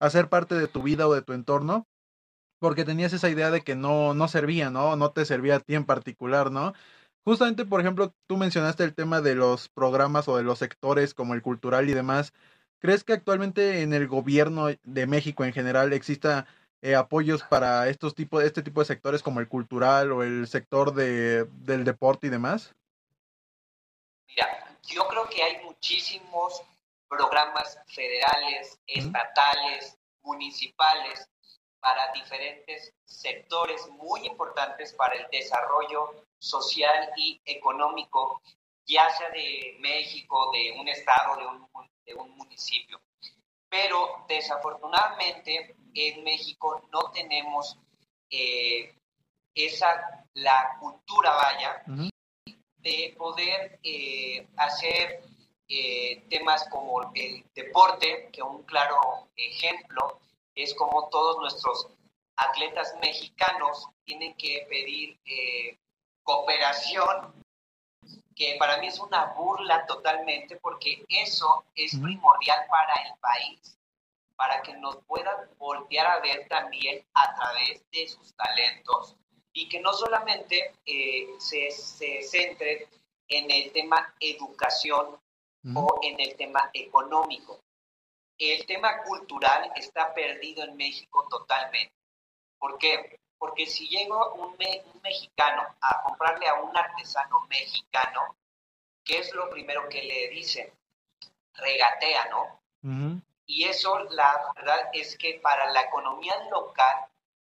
hacer 0.00 0.28
parte 0.28 0.54
de 0.54 0.68
tu 0.68 0.82
vida 0.82 1.08
o 1.08 1.14
de 1.14 1.22
tu 1.22 1.32
entorno, 1.34 1.86
porque 2.58 2.84
tenías 2.84 3.12
esa 3.12 3.30
idea 3.30 3.50
de 3.50 3.62
que 3.62 3.74
no, 3.74 4.14
no 4.14 4.28
servía, 4.28 4.70
¿no? 4.70 4.96
No 4.96 5.10
te 5.12 5.24
servía 5.24 5.56
a 5.56 5.60
ti 5.60 5.74
en 5.74 5.84
particular, 5.84 6.50
¿no? 6.50 6.74
Justamente, 7.24 7.64
por 7.64 7.80
ejemplo, 7.80 8.14
tú 8.26 8.36
mencionaste 8.36 8.84
el 8.84 8.94
tema 8.94 9.20
de 9.20 9.34
los 9.34 9.68
programas 9.68 10.28
o 10.28 10.36
de 10.36 10.42
los 10.42 10.58
sectores 10.58 11.14
como 11.14 11.34
el 11.34 11.42
cultural 11.42 11.88
y 11.88 11.94
demás. 11.94 12.32
¿Crees 12.80 13.04
que 13.04 13.12
actualmente 13.12 13.82
en 13.82 13.92
el 13.92 14.08
gobierno 14.08 14.68
de 14.82 15.06
México 15.06 15.44
en 15.44 15.52
general 15.52 15.92
exista 15.92 16.46
eh, 16.80 16.94
apoyos 16.94 17.42
para 17.42 17.88
estos 17.88 18.14
tipos, 18.14 18.44
este 18.44 18.62
tipo 18.62 18.80
de 18.80 18.86
sectores 18.86 19.22
como 19.22 19.40
el 19.40 19.48
cultural 19.48 20.12
o 20.12 20.22
el 20.22 20.46
sector 20.46 20.94
de, 20.94 21.44
del 21.44 21.84
deporte 21.84 22.28
y 22.28 22.30
demás? 22.30 22.74
Mira, 24.28 24.76
yo 24.86 25.06
creo 25.08 25.28
que 25.28 25.42
hay 25.42 25.64
muchísimos 25.64 26.62
programas 27.08 27.78
federales, 27.88 28.78
estatales, 28.86 29.98
municipales, 30.22 31.28
para 31.80 32.12
diferentes 32.12 32.92
sectores 33.04 33.86
muy 33.88 34.26
importantes 34.26 34.92
para 34.94 35.14
el 35.14 35.26
desarrollo 35.30 36.24
social 36.38 37.10
y 37.16 37.40
económico, 37.44 38.40
ya 38.86 39.08
sea 39.10 39.30
de 39.30 39.76
México, 39.80 40.50
de 40.52 40.78
un 40.78 40.88
estado, 40.88 41.36
de 41.36 41.46
un, 41.46 41.68
un 42.20 42.36
municipio. 42.36 43.00
Pero 43.68 44.24
desafortunadamente 44.28 45.76
en 45.94 46.24
México 46.24 46.88
no 46.92 47.10
tenemos 47.12 47.76
eh, 48.30 48.94
esa, 49.54 50.24
la 50.34 50.76
cultura, 50.80 51.34
vaya, 51.34 51.82
de 52.78 53.14
poder 53.18 53.78
eh, 53.82 54.46
hacer 54.56 55.22
eh, 55.68 56.24
temas 56.30 56.66
como 56.70 57.12
el 57.14 57.44
deporte, 57.54 58.30
que 58.32 58.42
un 58.42 58.62
claro 58.62 59.28
ejemplo 59.36 60.20
es 60.62 60.74
como 60.74 61.08
todos 61.08 61.38
nuestros 61.38 61.88
atletas 62.36 62.94
mexicanos 63.00 63.88
tienen 64.04 64.34
que 64.34 64.66
pedir 64.68 65.18
cooperación 66.22 67.32
que 68.38 68.56
para 68.58 68.78
mí 68.78 68.86
es 68.86 69.00
una 69.00 69.34
burla 69.34 69.84
totalmente 69.86 70.56
porque 70.56 71.04
eso 71.08 71.64
es 71.74 71.98
primordial 71.98 72.66
para 72.70 72.94
el 73.02 73.18
país, 73.18 73.76
para 74.36 74.62
que 74.62 74.74
nos 74.74 74.96
puedan 75.06 75.36
voltear 75.58 76.06
a 76.06 76.20
ver 76.20 76.46
también 76.48 77.04
a 77.14 77.34
través 77.34 77.82
de 77.90 78.06
sus 78.06 78.32
talentos 78.36 79.16
y 79.52 79.68
que 79.68 79.80
no 79.80 79.92
solamente 79.92 80.72
eh, 80.86 81.26
se, 81.38 81.70
se 81.72 82.22
centre 82.22 82.88
en 83.26 83.50
el 83.50 83.72
tema 83.72 84.14
educación 84.20 85.18
o 85.74 85.98
en 86.02 86.20
el 86.20 86.36
tema 86.36 86.70
económico. 86.72 87.58
El 88.38 88.66
tema 88.66 89.02
cultural 89.02 89.72
está 89.74 90.14
perdido 90.14 90.62
en 90.62 90.76
México 90.76 91.26
totalmente. 91.28 91.92
¿Por 92.56 92.78
qué? 92.78 93.18
Porque 93.36 93.66
si 93.66 93.88
llega 93.88 94.32
un, 94.32 94.56
mexicano 95.02 95.66
a 95.80 96.02
comprarle 96.02 96.46
a 96.46 96.54
un 96.54 96.76
artesano 96.76 97.40
mexicano, 97.48 98.36
¿qué 99.04 99.18
es 99.18 99.34
lo 99.34 99.50
primero 99.50 99.88
que 99.88 100.02
le 100.02 100.28
dicen? 100.28 100.72
Regatea, 101.54 102.26
¿no? 102.26 102.60
Y 103.46 103.64
eso, 103.64 103.98
la 104.10 104.52
verdad 104.54 104.90
es 104.92 105.18
que 105.18 105.40
para 105.40 105.72
la 105.72 105.82
economía 105.82 106.34
local 106.50 107.08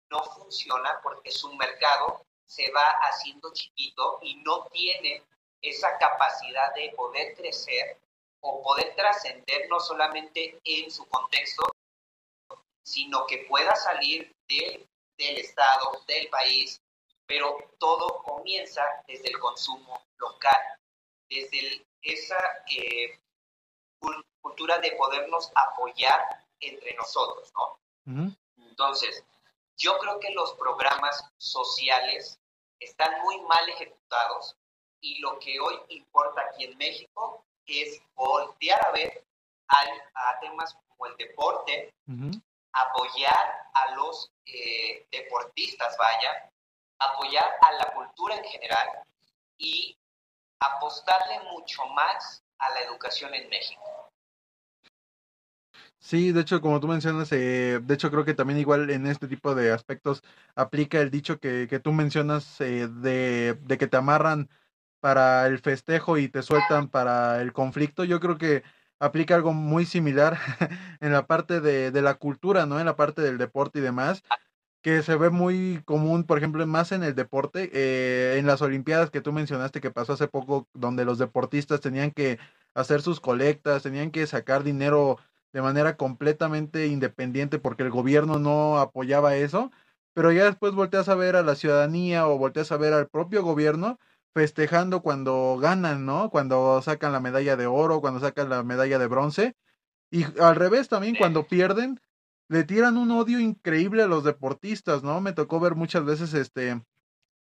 no 0.10 0.24
funciona 0.24 1.00
porque 1.04 1.32
su 1.32 1.54
mercado 1.56 2.26
se 2.46 2.72
va 2.72 2.88
haciendo 3.02 3.52
chiquito 3.52 4.20
y 4.22 4.36
no 4.36 4.66
tiene 4.68 5.22
esa 5.62 5.98
capacidad 5.98 6.74
de 6.76 6.94
poder 6.96 7.36
crecer 7.36 8.00
o 8.42 8.62
poder 8.62 8.96
trascender 8.96 9.68
no 9.70 9.80
solamente 9.80 10.60
en 10.64 10.92
su 10.92 11.06
contexto, 11.08 11.64
sino 12.84 13.26
que 13.26 13.46
pueda 13.50 13.76
salir 13.76 14.32
de 14.48 14.88
del 15.18 15.38
Estado, 15.38 16.04
del 16.08 16.30
país, 16.30 16.82
pero 17.26 17.58
todo 17.80 18.22
comienza 18.24 18.84
desde 19.08 19.30
el 19.30 19.40
consumo 19.40 20.02
local, 20.18 20.80
desde 21.30 21.86
esa 22.02 22.38
eh, 22.70 23.20
cultura 24.42 24.78
de 24.78 24.92
podernos 24.92 25.52
apoyar 25.56 26.46
entre 26.60 26.96
nosotros, 26.96 27.52
¿no? 27.54 27.80
Entonces, 28.58 29.24
yo 29.76 29.98
creo 29.98 30.20
que 30.20 30.32
los 30.32 30.54
programas 30.54 31.30
sociales 31.38 32.40
están 32.80 33.22
muy 33.22 33.42
mal 33.42 33.68
ejecutados 33.70 34.56
y 35.02 35.20
lo 35.20 35.38
que 35.40 35.60
hoy 35.60 35.80
importa 35.90 36.42
aquí 36.42 36.66
en 36.66 36.78
México 36.78 37.44
es 37.68 38.02
voltear 38.16 38.84
a 38.86 38.92
ver 38.92 39.24
a, 39.68 40.40
temas 40.40 40.76
como 40.90 41.08
el 41.08 41.18
deporte, 41.18 41.94
apoyar 42.74 43.70
a 43.74 43.96
los 43.96 44.32
eh, 44.46 45.06
deportistas, 45.12 45.96
vaya, 45.98 46.50
apoyar 47.00 47.46
a 47.62 47.72
la 47.74 47.94
cultura 47.94 48.36
en 48.36 48.44
general 48.46 48.88
y 49.58 49.98
apostarle 50.60 51.40
mucho 51.52 51.86
más 51.88 52.44
a 52.60 52.70
la 52.72 52.82
educación 52.82 53.34
en 53.34 53.50
México. 53.50 54.12
Sí, 56.00 56.32
de 56.32 56.42
hecho, 56.42 56.62
como 56.62 56.80
tú 56.80 56.88
mencionas, 56.88 57.32
eh, 57.32 57.80
de 57.82 57.94
hecho 57.94 58.12
creo 58.12 58.24
que 58.24 58.34
también 58.34 58.60
igual 58.60 58.90
en 58.92 59.08
este 59.08 59.28
tipo 59.28 59.56
de 59.56 59.72
aspectos 59.72 60.24
aplica 60.56 61.00
el 61.02 61.12
dicho 61.12 61.40
que, 61.40 61.68
que 61.68 61.80
tú 61.80 61.92
mencionas 61.92 62.62
eh, 62.62 62.88
de, 62.88 63.56
de, 63.56 63.78
que 63.78 63.88
te 63.88 63.98
amarran 63.98 64.50
para 65.00 65.48
el 65.48 65.60
festejo 65.60 66.18
y 66.18 66.30
te 66.30 66.42
sueltan 66.44 66.90
para 66.90 67.42
el 67.42 67.54
conflicto. 67.54 68.04
Yo 68.04 68.20
creo 68.20 68.38
que 68.38 68.64
aplica 69.00 69.36
algo 69.36 69.54
muy 69.54 69.86
similar 69.86 70.38
en 71.02 71.12
la 71.12 71.28
parte 71.28 71.62
de, 71.62 71.92
de, 71.92 72.02
la 72.02 72.16
cultura, 72.16 72.66
¿no? 72.66 72.80
En 72.80 72.86
la 72.86 72.96
parte 72.96 73.22
del 73.22 73.38
deporte 73.38 73.80
y 73.80 73.82
demás, 73.82 74.24
que 74.82 75.04
se 75.04 75.16
ve 75.18 75.30
muy 75.30 75.82
común, 75.86 76.24
por 76.24 76.38
ejemplo, 76.38 76.66
más 76.66 76.92
en 76.92 77.04
el 77.04 77.16
deporte, 77.16 77.70
eh, 77.74 78.38
en 78.38 78.46
las 78.48 78.62
Olimpiadas 78.62 79.12
que 79.12 79.22
tú 79.22 79.34
mencionaste 79.34 79.82
que 79.82 79.92
pasó 79.92 80.14
hace 80.14 80.28
poco, 80.28 80.68
donde 80.74 81.06
los 81.06 81.18
deportistas 81.18 81.82
tenían 81.82 82.12
que 82.12 82.40
hacer 82.74 83.02
sus 83.02 83.20
colectas, 83.20 83.84
tenían 83.84 84.12
que 84.12 84.26
sacar 84.28 84.64
dinero 84.64 85.18
de 85.52 85.62
manera 85.62 85.98
completamente 85.98 86.88
independiente 86.88 87.60
porque 87.60 87.84
el 87.84 87.90
gobierno 87.90 88.40
no 88.40 88.80
apoyaba 88.80 89.36
eso, 89.36 89.72
pero 90.14 90.32
ya 90.32 90.46
después 90.46 90.74
volteas 90.74 91.10
a 91.10 91.16
ver 91.16 91.36
a 91.36 91.44
la 91.44 91.56
ciudadanía 91.56 92.28
o 92.28 92.38
volteas 92.38 92.72
a 92.72 92.78
ver 92.78 92.94
al 92.94 93.08
propio 93.08 93.44
gobierno 93.44 94.00
festejando 94.38 95.02
cuando 95.02 95.58
ganan, 95.60 96.06
¿no? 96.06 96.30
Cuando 96.30 96.80
sacan 96.84 97.12
la 97.12 97.20
medalla 97.20 97.56
de 97.56 97.66
oro, 97.66 98.02
cuando 98.02 98.20
sacan 98.20 98.50
la 98.50 98.62
medalla 98.62 99.00
de 99.00 99.08
bronce. 99.08 99.56
Y 100.12 100.26
al 100.40 100.56
revés 100.56 100.90
también, 100.90 101.16
cuando 101.16 101.48
pierden, 101.48 102.00
le 102.48 102.64
tiran 102.64 102.98
un 102.98 103.10
odio 103.10 103.40
increíble 103.40 104.04
a 104.04 104.08
los 104.08 104.24
deportistas, 104.24 105.02
¿no? 105.02 105.22
Me 105.22 105.34
tocó 105.34 105.60
ver 105.60 105.74
muchas 105.74 106.06
veces, 106.06 106.36
este, 106.36 106.84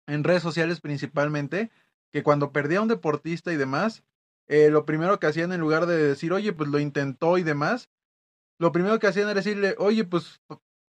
en 0.07 0.25
redes 0.25 0.43
sociales 0.43 0.81
principalmente, 0.81 1.71
que 2.13 2.23
cuando 2.23 2.51
perdía 2.51 2.81
un 2.81 2.89
deportista 2.89 3.53
y 3.53 3.57
demás, 3.57 4.03
eh, 4.47 4.71
lo 4.71 4.87
primero 4.87 5.21
que 5.21 5.27
hacían 5.27 5.53
en 5.53 5.61
lugar 5.61 5.85
de 5.85 6.03
decir, 6.03 6.33
oye, 6.33 6.55
pues 6.55 6.71
lo 6.71 6.79
intentó 6.79 7.37
y 7.37 7.43
demás, 7.43 7.91
lo 8.59 8.73
primero 8.73 8.99
que 8.99 9.09
hacían 9.09 9.29
era 9.29 9.35
decirle, 9.35 9.75
oye, 9.77 10.05
pues, 10.05 10.41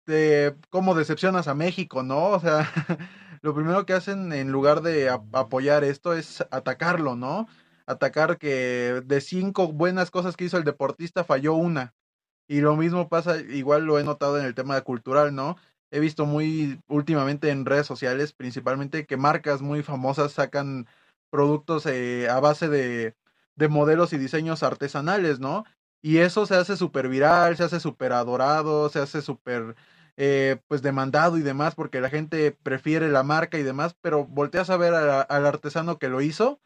te, 0.03 0.55
¿cómo 0.69 0.93
decepcionas 0.93 1.47
a 1.47 1.55
México, 1.55 2.03
no? 2.03 2.27
O 2.27 2.39
sea, 2.39 2.69
lo 3.41 3.53
primero 3.53 3.85
que 3.85 3.93
hacen 3.93 4.31
en 4.33 4.51
lugar 4.51 4.81
de 4.81 5.09
apoyar 5.09 5.83
esto 5.83 6.13
es 6.13 6.41
atacarlo, 6.51 7.15
¿no? 7.15 7.47
Atacar 7.85 8.37
que 8.37 9.01
de 9.05 9.21
cinco 9.21 9.71
buenas 9.71 10.11
cosas 10.11 10.35
que 10.35 10.45
hizo 10.45 10.57
el 10.57 10.63
deportista 10.63 11.23
falló 11.23 11.53
una. 11.53 11.93
Y 12.47 12.61
lo 12.61 12.75
mismo 12.75 13.09
pasa, 13.09 13.37
igual 13.39 13.85
lo 13.85 13.99
he 13.99 14.03
notado 14.03 14.39
en 14.39 14.45
el 14.45 14.55
tema 14.55 14.79
cultural, 14.81 15.35
¿no? 15.35 15.57
He 15.91 15.99
visto 15.99 16.25
muy 16.25 16.81
últimamente 16.87 17.49
en 17.49 17.65
redes 17.65 17.87
sociales, 17.87 18.33
principalmente, 18.33 19.05
que 19.05 19.17
marcas 19.17 19.61
muy 19.61 19.83
famosas 19.83 20.33
sacan 20.33 20.87
productos 21.29 21.85
eh, 21.85 22.29
a 22.29 22.39
base 22.39 22.69
de, 22.69 23.15
de 23.55 23.67
modelos 23.67 24.13
y 24.13 24.17
diseños 24.17 24.63
artesanales, 24.63 25.39
¿no? 25.39 25.65
Y 26.01 26.19
eso 26.19 26.45
se 26.45 26.55
hace 26.55 26.77
súper 26.77 27.09
viral, 27.09 27.57
se 27.57 27.63
hace 27.63 27.79
súper 27.79 28.13
adorado, 28.13 28.89
se 28.89 28.99
hace 28.99 29.21
súper 29.21 29.75
eh, 30.17 30.57
pues 30.67 30.81
demandado 30.81 31.37
y 31.37 31.41
demás 31.41 31.75
porque 31.75 32.01
la 32.01 32.09
gente 32.09 32.51
prefiere 32.51 33.07
la 33.09 33.21
marca 33.21 33.59
y 33.59 33.63
demás, 33.63 33.95
pero 34.01 34.25
volteas 34.25 34.71
a 34.71 34.77
ver 34.77 34.93
al 34.95 35.45
artesano 35.45 35.99
que 35.99 36.09
lo 36.09 36.21
hizo, 36.21 36.59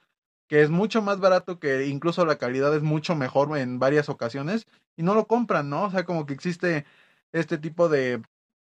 que 0.47 0.61
es 0.61 0.69
mucho 0.69 1.01
más 1.01 1.19
barato 1.19 1.59
que 1.59 1.87
incluso 1.87 2.25
la 2.25 2.37
calidad 2.37 2.73
es 2.75 2.81
mucho 2.81 3.13
mejor 3.13 3.57
en 3.57 3.77
varias 3.77 4.07
ocasiones 4.09 4.67
y 4.95 5.03
no 5.03 5.15
lo 5.15 5.27
compran, 5.27 5.69
¿no? 5.69 5.83
O 5.83 5.91
sea, 5.91 6.05
como 6.05 6.25
que 6.25 6.33
existe 6.33 6.85
este 7.33 7.57
tipo 7.57 7.89
de, 7.89 8.21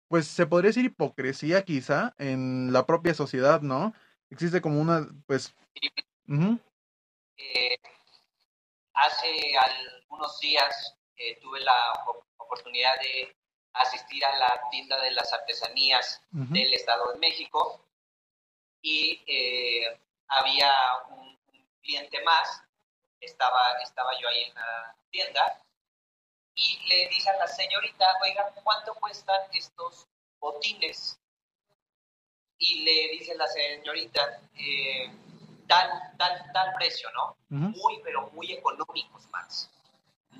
pues 0.09 0.27
se 0.27 0.45
podría 0.45 0.69
decir 0.69 0.85
hipocresía 0.85 1.63
quizá 1.63 2.13
en 2.17 2.73
la 2.73 2.85
propia 2.85 3.13
sociedad, 3.13 3.61
¿no? 3.61 3.93
Existe 4.29 4.61
como 4.61 4.81
una, 4.81 5.07
pues... 5.27 5.55
Eh, 7.37 7.77
hace 8.93 9.27
algunos 9.57 10.39
días 10.39 10.97
eh, 11.15 11.39
tuve 11.41 11.61
la 11.61 11.73
oportunidad 12.37 12.93
de 13.01 13.35
asistir 13.73 14.23
a 14.25 14.37
la 14.37 14.61
tienda 14.69 15.01
de 15.01 15.11
las 15.11 15.31
artesanías 15.33 16.21
del 16.31 16.73
Estado 16.73 17.11
de 17.11 17.19
México 17.19 17.83
y 18.81 19.21
eh, 19.27 19.99
había 20.27 20.73
un, 21.09 21.33
cliente 21.81 22.23
más, 22.23 22.63
estaba, 23.19 23.77
estaba 23.81 24.11
yo 24.21 24.29
ahí 24.29 24.43
en 24.43 24.55
la 24.55 24.95
tienda 25.11 25.61
y 26.55 26.79
le 26.87 27.09
dice 27.09 27.29
a 27.29 27.37
la 27.37 27.47
señorita, 27.47 28.05
oiga, 28.21 28.53
¿cuánto 28.63 28.93
cuestan 28.95 29.41
estos 29.51 30.07
botines? 30.39 31.19
Y 32.57 32.83
le 32.85 33.09
dice 33.17 33.35
la 33.35 33.47
señorita, 33.47 34.39
eh, 34.55 35.11
tal, 35.67 35.89
tal, 36.17 36.51
tal 36.53 36.73
precio, 36.75 37.09
¿no? 37.11 37.35
Muy, 37.49 37.99
pero 38.03 38.29
muy 38.31 38.53
económicos 38.53 39.27
más. 39.31 39.69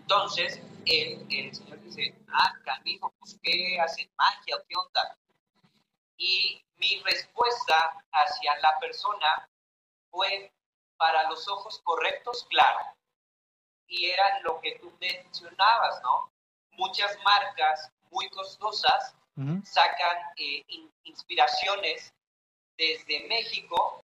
Entonces, 0.03 0.61
el, 0.85 1.25
el 1.29 1.55
señor 1.55 1.79
dice, 1.81 2.13
ah, 2.27 2.53
canijo, 2.65 3.13
pues 3.19 3.39
qué 3.41 3.79
hacen 3.79 4.11
magia 4.17 4.57
o 4.57 4.63
qué 4.67 4.75
onda. 4.75 5.17
Y 6.17 6.61
mi 6.75 7.01
respuesta 7.03 8.03
hacia 8.11 8.59
la 8.59 8.77
persona 8.79 9.49
fue 10.11 10.51
para 10.97 11.29
los 11.29 11.47
ojos 11.47 11.79
correctos, 11.85 12.45
claro. 12.49 12.79
Y 13.87 14.07
era 14.07 14.41
lo 14.41 14.59
que 14.59 14.77
tú 14.79 14.91
mencionabas, 14.99 16.01
¿no? 16.03 16.31
Muchas 16.71 17.17
marcas 17.23 17.89
muy 18.11 18.29
costosas 18.29 19.15
sacan 19.63 20.17
eh, 20.35 20.63
inspiraciones 21.03 22.13
desde 22.77 23.25
México 23.27 24.02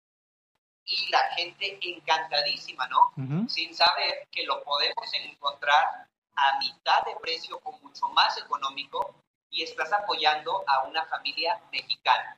y 0.87 1.09
la 1.11 1.19
gente 1.35 1.77
encantadísima, 1.81 2.87
¿no? 2.87 3.47
Sin 3.47 3.75
saber 3.75 4.27
que 4.31 4.45
lo 4.45 4.63
podemos 4.63 5.13
encontrar 5.13 6.07
a 6.35 6.59
mitad 6.59 7.03
de 7.05 7.15
precio 7.21 7.59
o 7.63 7.77
mucho 7.79 8.07
más 8.09 8.37
económico 8.37 9.13
y 9.49 9.63
estás 9.63 9.91
apoyando 9.91 10.63
a 10.67 10.87
una 10.87 11.05
familia 11.05 11.59
mexicana. 11.71 12.37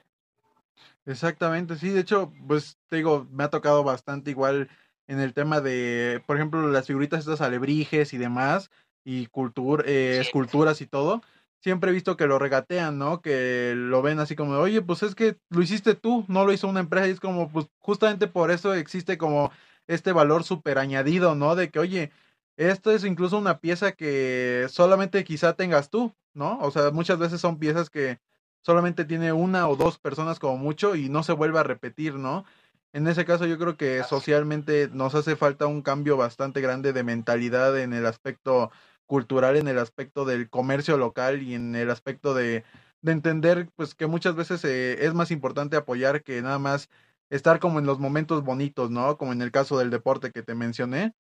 Exactamente, 1.06 1.76
sí, 1.76 1.90
de 1.90 2.02
hecho, 2.02 2.32
pues 2.48 2.78
te 2.88 2.98
digo, 2.98 3.28
me 3.32 3.44
ha 3.44 3.50
tocado 3.50 3.84
bastante 3.84 4.32
igual 4.32 4.70
en 5.08 5.20
el 5.20 5.34
tema 5.34 5.62
de, 5.62 6.24
por 6.26 6.36
ejemplo, 6.36 6.68
las 6.68 6.88
figuritas 6.88 7.20
estas 7.20 7.42
alebrijes 7.42 8.14
y 8.14 8.18
demás, 8.18 8.72
y 9.04 9.28
cultura, 9.28 9.84
eh, 9.88 10.20
esculturas 10.22 10.82
y 10.82 10.88
todo, 10.88 11.22
siempre 11.62 11.92
he 11.92 11.94
visto 11.94 12.18
que 12.18 12.28
lo 12.28 12.40
regatean, 12.40 12.98
¿no? 12.98 13.22
Que 13.22 13.74
lo 13.76 14.02
ven 14.02 14.20
así 14.20 14.36
como, 14.36 14.54
oye, 14.58 14.82
pues 14.82 15.04
es 15.04 15.16
que 15.16 15.38
lo 15.50 15.62
hiciste 15.62 15.96
tú, 15.96 16.26
no 16.28 16.46
lo 16.46 16.54
hizo 16.54 16.68
una 16.68 16.80
empresa, 16.80 17.08
y 17.08 17.12
es 17.12 17.20
como, 17.20 17.50
pues 17.52 17.68
justamente 17.80 18.28
por 18.28 18.52
eso 18.52 18.74
existe 18.74 19.18
como 19.18 19.52
este 19.88 20.12
valor 20.12 20.44
súper 20.44 20.78
añadido, 20.80 21.36
¿no? 21.36 21.56
De 21.56 21.70
que, 21.70 21.80
oye, 21.80 22.12
esto 22.58 22.92
es 22.92 23.04
incluso 23.06 23.38
una 23.38 23.60
pieza 23.60 23.94
que 23.94 24.68
solamente 24.70 25.24
quizá 25.24 25.54
tengas 25.54 25.90
tú, 25.90 26.14
¿no? 26.34 26.60
O 26.60 26.72
sea, 26.72 26.92
muchas 26.92 27.20
veces 27.20 27.42
son 27.42 27.60
piezas 27.60 27.90
que 27.90 28.20
solamente 28.62 29.06
tiene 29.06 29.32
una 29.34 29.68
o 29.68 29.76
dos 29.76 29.98
personas 29.98 30.40
como 30.40 30.58
mucho 30.58 30.96
y 30.96 31.10
no 31.10 31.24
se 31.24 31.34
vuelve 31.34 31.60
a 31.60 31.64
repetir, 31.64 32.16
¿no? 32.16 32.46
En 32.92 33.08
ese 33.08 33.24
caso 33.26 33.46
yo 33.46 33.58
creo 33.58 33.78
que 33.78 34.04
socialmente 34.04 34.90
nos 34.92 35.16
hace 35.16 35.36
falta 35.36 35.68
un 35.68 35.82
cambio 35.82 36.18
bastante 36.18 36.60
grande 36.60 36.92
de 36.92 37.04
mentalidad 37.04 37.80
en 37.80 37.94
el 37.94 38.06
aspecto 38.06 38.72
cultural, 39.10 39.58
en 39.58 39.68
el 39.68 39.80
aspecto 39.80 40.24
del 40.24 40.50
comercio 40.50 40.98
local 40.98 41.42
y 41.42 41.56
en 41.56 41.76
el 41.76 41.90
aspecto 41.90 42.36
de, 42.36 42.64
de 43.02 43.12
entender 43.12 43.70
pues 43.76 43.96
que 43.96 44.08
muchas 44.08 44.36
veces 44.36 44.64
eh, 44.66 45.06
es 45.06 45.14
más 45.16 45.32
importante 45.32 45.76
apoyar 45.78 46.24
que 46.24 46.42
nada 46.42 46.60
más 46.60 46.90
estar 47.32 47.60
como 47.60 47.80
en 47.80 47.88
los 47.88 48.00
momentos 48.00 48.44
bonitos, 48.44 48.92
¿no? 48.92 49.18
Como 49.18 49.34
en 49.34 49.42
el 49.42 49.52
caso 49.52 49.80
del 49.80 49.90
deporte 49.90 50.32
que 50.32 50.44
te 50.44 50.56
mencioné. 50.56 51.14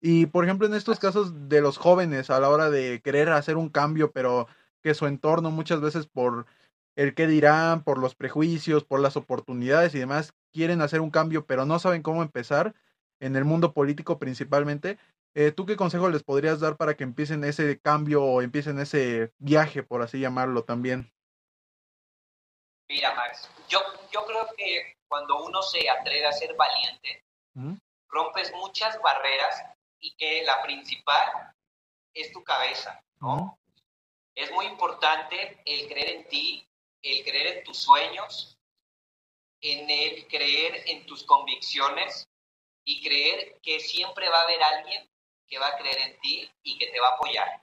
Y 0.00 0.26
por 0.26 0.44
ejemplo 0.44 0.66
en 0.66 0.74
estos 0.74 0.98
casos 0.98 1.48
de 1.48 1.60
los 1.60 1.78
jóvenes 1.78 2.30
a 2.30 2.40
la 2.40 2.50
hora 2.50 2.70
de 2.70 3.00
querer 3.02 3.28
hacer 3.30 3.56
un 3.56 3.68
cambio, 3.68 4.12
pero 4.12 4.48
que 4.82 4.94
su 4.94 5.06
entorno 5.06 5.50
muchas 5.50 5.80
veces 5.80 6.06
por 6.06 6.46
el 6.96 7.14
qué 7.14 7.26
dirán, 7.26 7.82
por 7.84 7.98
los 7.98 8.14
prejuicios, 8.14 8.84
por 8.84 9.00
las 9.00 9.16
oportunidades 9.16 9.94
y 9.94 9.98
demás, 9.98 10.32
quieren 10.52 10.80
hacer 10.80 11.00
un 11.00 11.10
cambio, 11.10 11.46
pero 11.46 11.66
no 11.66 11.78
saben 11.78 12.02
cómo 12.02 12.22
empezar 12.22 12.74
en 13.20 13.36
el 13.36 13.44
mundo 13.44 13.72
político 13.72 14.18
principalmente. 14.18 14.98
Eh, 15.36 15.50
¿Tú 15.50 15.66
qué 15.66 15.76
consejo 15.76 16.08
les 16.08 16.22
podrías 16.22 16.60
dar 16.60 16.76
para 16.76 16.96
que 16.96 17.02
empiecen 17.02 17.42
ese 17.42 17.80
cambio 17.80 18.22
o 18.22 18.40
empiecen 18.40 18.78
ese 18.78 19.32
viaje, 19.38 19.82
por 19.82 20.00
así 20.00 20.20
llamarlo 20.20 20.62
también? 20.62 21.12
Mira, 22.88 23.12
Max, 23.14 23.50
yo, 23.68 23.80
yo 24.12 24.24
creo 24.26 24.46
que 24.56 24.96
cuando 25.08 25.44
uno 25.44 25.60
se 25.62 25.90
atreve 25.90 26.26
a 26.26 26.32
ser 26.32 26.54
valiente, 26.54 27.24
rompes 28.08 28.52
muchas 28.52 29.00
barreras 29.02 29.60
y 29.98 30.14
que 30.14 30.44
la 30.44 30.62
principal 30.62 31.52
es 32.12 32.30
tu 32.32 32.44
cabeza, 32.44 33.02
¿no? 33.20 33.58
Es 34.36 34.52
muy 34.52 34.66
importante 34.66 35.60
el 35.64 35.88
creer 35.88 36.10
en 36.10 36.28
ti, 36.28 36.68
el 37.02 37.24
creer 37.24 37.58
en 37.58 37.64
tus 37.64 37.78
sueños, 37.78 38.56
en 39.60 39.90
el 39.90 40.28
creer 40.28 40.82
en 40.86 41.06
tus 41.06 41.24
convicciones 41.24 42.28
y 42.84 43.02
creer 43.02 43.58
que 43.62 43.80
siempre 43.80 44.28
va 44.28 44.40
a 44.40 44.44
haber 44.44 44.62
alguien 44.62 45.08
que 45.48 45.58
va 45.58 45.68
a 45.68 45.76
creer 45.76 45.98
en 45.98 46.20
ti 46.20 46.50
y 46.62 46.78
que 46.78 46.88
te 46.88 47.00
va 47.00 47.08
a 47.08 47.14
apoyar. 47.14 47.62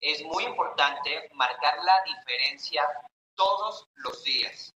Es 0.00 0.22
muy 0.22 0.44
importante 0.44 1.28
marcar 1.34 1.82
la 1.82 2.02
diferencia 2.04 2.86
todos 3.34 3.86
los 3.96 4.22
días. 4.24 4.74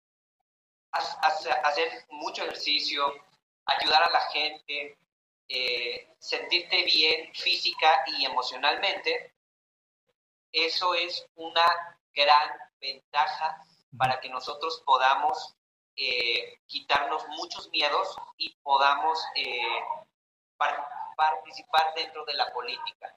Hacer 0.91 2.07
mucho 2.11 2.43
ejercicio, 2.45 3.15
ayudar 3.67 4.03
a 4.03 4.11
la 4.11 4.21
gente, 4.33 4.99
eh, 5.49 6.15
sentirte 6.19 6.85
bien 6.85 7.33
física 7.35 8.05
y 8.07 8.25
emocionalmente, 8.25 9.35
eso 10.53 10.95
es 10.95 11.27
una 11.35 11.67
gran 12.15 12.51
ventaja 12.81 13.65
para 13.97 14.21
que 14.21 14.29
nosotros 14.29 14.83
podamos 14.85 15.55
eh, 15.97 16.59
quitarnos 16.67 17.27
muchos 17.29 17.71
miedos 17.71 18.17
y 18.37 18.55
podamos 18.63 19.19
eh, 19.37 19.83
participar 21.17 21.83
dentro 21.97 22.25
de 22.25 22.35
la 22.35 22.53
política. 22.53 23.17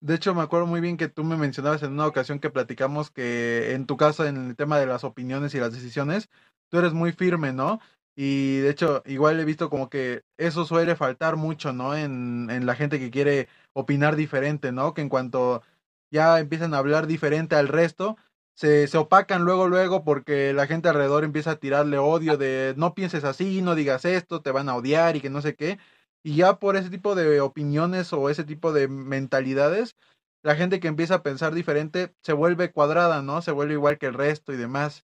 De 0.00 0.14
hecho, 0.14 0.34
me 0.34 0.42
acuerdo 0.42 0.66
muy 0.66 0.80
bien 0.80 0.96
que 0.96 1.08
tú 1.08 1.22
me 1.22 1.36
mencionabas 1.36 1.82
en 1.84 1.92
una 1.92 2.06
ocasión 2.08 2.40
que 2.40 2.50
platicamos 2.50 3.10
que 3.10 3.72
en 3.72 3.86
tu 3.86 3.96
caso, 3.96 4.26
en 4.26 4.48
el 4.48 4.56
tema 4.56 4.78
de 4.78 4.86
las 4.86 5.04
opiniones 5.04 5.54
y 5.54 5.60
las 5.60 5.72
decisiones, 5.72 6.28
tú 6.70 6.78
eres 6.78 6.92
muy 6.92 7.12
firme, 7.12 7.52
¿no? 7.52 7.78
Y 8.16 8.58
de 8.58 8.70
hecho, 8.70 9.02
igual 9.06 9.38
he 9.38 9.44
visto 9.44 9.70
como 9.70 9.88
que 9.88 10.22
eso 10.36 10.64
suele 10.64 10.96
faltar 10.96 11.36
mucho, 11.36 11.72
¿no? 11.72 11.96
En, 11.96 12.48
en 12.50 12.66
la 12.66 12.74
gente 12.74 12.98
que 12.98 13.10
quiere 13.10 13.48
opinar 13.74 14.16
diferente, 14.16 14.72
¿no? 14.72 14.92
Que 14.92 15.02
en 15.02 15.08
cuanto 15.08 15.62
ya 16.10 16.40
empiezan 16.40 16.74
a 16.74 16.78
hablar 16.78 17.06
diferente 17.06 17.54
al 17.54 17.68
resto, 17.68 18.16
se, 18.54 18.86
se 18.86 18.98
opacan 18.98 19.44
luego, 19.44 19.68
luego, 19.68 20.04
porque 20.04 20.52
la 20.52 20.66
gente 20.66 20.88
alrededor 20.88 21.24
empieza 21.24 21.52
a 21.52 21.56
tirarle 21.56 21.98
odio 21.98 22.36
de 22.36 22.74
no 22.76 22.94
pienses 22.94 23.24
así, 23.24 23.62
no 23.62 23.74
digas 23.74 24.04
esto, 24.04 24.42
te 24.42 24.50
van 24.50 24.68
a 24.68 24.76
odiar 24.76 25.16
y 25.16 25.20
que 25.20 25.30
no 25.30 25.40
sé 25.42 25.54
qué. 25.54 25.78
Y 26.24 26.36
ya 26.36 26.58
por 26.58 26.76
ese 26.76 26.90
tipo 26.90 27.14
de 27.14 27.40
opiniones 27.40 28.12
o 28.12 28.30
ese 28.30 28.44
tipo 28.44 28.72
de 28.72 28.88
mentalidades, 28.88 29.96
la 30.42 30.56
gente 30.56 30.80
que 30.80 30.88
empieza 30.88 31.16
a 31.16 31.22
pensar 31.22 31.54
diferente 31.54 32.14
se 32.22 32.32
vuelve 32.32 32.72
cuadrada, 32.72 33.22
¿no? 33.22 33.42
Se 33.42 33.52
vuelve 33.52 33.74
igual 33.74 33.98
que 33.98 34.06
el 34.06 34.14
resto 34.14 34.52
y 34.52 34.56
demás. 34.56 35.04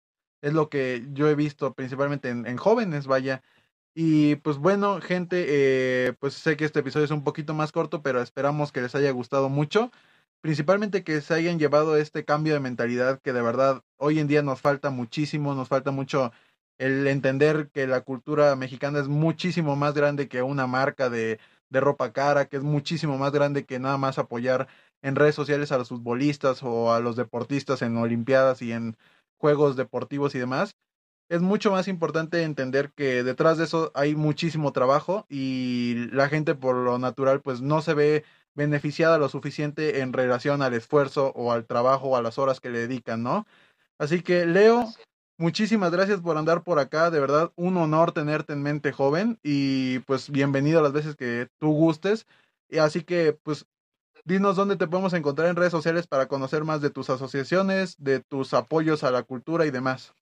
Es 0.42 0.54
lo 0.54 0.70
que 0.70 1.06
yo 1.12 1.30
he 1.30 1.36
visto 1.36 1.74
principalmente 1.74 2.30
en, 2.30 2.58
jóvenes, 2.58 3.08
vaya. 3.08 3.42
Y 3.96 4.36
pues 4.38 4.58
bueno, 4.58 5.02
gente, 5.02 5.46
eh, 5.50 6.14
pues 6.20 6.36
sé 6.36 6.56
que 6.58 6.66
este 6.66 6.80
episodio 6.80 7.06
es 7.06 7.12
un 7.12 7.24
poquito 7.24 7.54
más 7.54 7.72
corto, 7.72 8.02
pero 8.02 8.22
esperamos 8.22 8.72
que 8.72 8.82
les 8.82 8.96
haya 8.96 9.12
gustado 9.12 9.50
mucho 9.50 9.92
principalmente 10.42 11.04
que 11.04 11.22
se 11.22 11.34
hayan 11.34 11.60
llevado 11.60 11.98
este 11.98 12.24
cambio 12.26 12.54
de 12.54 12.60
mentalidad 12.60 13.20
que 13.22 13.34
de 13.34 13.42
verdad 13.42 13.84
hoy 13.98 14.20
en 14.20 14.28
día 14.28 14.42
nos 14.42 14.62
falta 14.62 14.90
muchísimo, 14.90 15.54
nos 15.54 15.68
falta 15.68 15.92
mucho 15.92 16.32
el 16.80 17.08
entender 17.08 17.70
que 17.70 17.86
la 17.86 18.02
cultura 18.02 18.56
mexicana 18.56 19.00
es 19.00 19.08
muchísimo 19.08 19.76
más 19.76 19.94
grande 19.94 20.28
que 20.28 20.42
una 20.42 20.66
marca 20.66 21.10
de, 21.10 21.40
de 21.70 21.80
ropa 21.80 22.12
cara, 22.14 22.46
que 22.46 22.58
es 22.58 22.64
muchísimo 22.64 23.18
más 23.18 23.32
grande 23.32 23.66
que 23.66 23.80
nada 23.80 23.98
más 23.98 24.18
apoyar 24.18 24.68
en 25.02 25.16
redes 25.16 25.36
sociales 25.36 25.72
a 25.72 25.78
los 25.78 25.90
futbolistas 25.90 26.64
o 26.64 26.94
a 26.94 27.00
los 27.00 27.16
deportistas 27.16 27.82
en 27.82 27.98
Olimpiadas 27.98 28.62
y 28.62 28.72
en 28.72 28.98
juegos 29.38 29.76
deportivos 29.76 30.36
y 30.36 30.40
demás. 30.40 30.72
Es 31.30 31.42
mucho 31.42 31.70
más 31.70 31.88
importante 31.88 32.42
entender 32.42 32.92
que 32.92 33.24
detrás 33.24 33.58
de 33.58 33.66
eso 33.66 33.92
hay 33.94 34.16
muchísimo 34.16 34.72
trabajo 34.72 35.28
y 35.30 36.08
la 36.12 36.28
gente 36.28 36.56
por 36.56 36.76
lo 36.76 36.98
natural 36.98 37.42
pues 37.42 37.62
no 37.62 37.82
se 37.82 37.94
ve 37.94 38.24
beneficiada 38.56 39.20
lo 39.20 39.30
suficiente 39.30 40.00
en 40.00 40.12
relación 40.12 40.64
al 40.64 40.74
esfuerzo 40.74 41.32
o 41.36 41.52
al 41.52 41.66
trabajo 41.66 42.10
o 42.10 42.16
a 42.16 42.22
las 42.24 42.40
horas 42.40 42.60
que 42.60 42.72
le 42.72 42.80
dedican, 42.80 43.22
¿no? 43.22 43.46
Así 44.00 44.22
que, 44.22 44.46
Leo, 44.46 44.88
muchísimas 45.40 45.92
gracias 45.92 46.20
por 46.22 46.38
andar 46.38 46.64
por 46.64 46.78
acá, 46.78 47.10
de 47.10 47.20
verdad, 47.20 47.52
un 47.56 47.78
honor 47.78 48.12
tenerte 48.12 48.54
en 48.54 48.62
mente 48.62 48.92
joven 48.92 49.40
y 49.42 50.00
pues 50.00 50.30
bienvenido 50.30 50.80
a 50.80 50.84
las 50.84 50.94
veces 50.94 51.16
que 51.16 51.48
tú 51.58 51.72
gustes. 51.72 52.28
Y 52.68 52.78
así 52.78 53.04
que, 53.04 53.34
pues, 53.34 53.66
dinos 54.26 54.56
dónde 54.56 54.76
te 54.76 54.88
podemos 54.88 55.14
encontrar 55.14 55.48
en 55.48 55.56
redes 55.56 55.72
sociales 55.72 56.06
para 56.06 56.28
conocer 56.28 56.64
más 56.64 56.82
de 56.82 56.92
tus 56.92 57.10
asociaciones, 57.10 57.96
de 57.98 58.20
tus 58.20 58.54
apoyos 58.54 59.04
a 59.04 59.12
la 59.12 59.24
cultura 59.24 59.66
y 59.66 59.72
demás. 59.72 60.14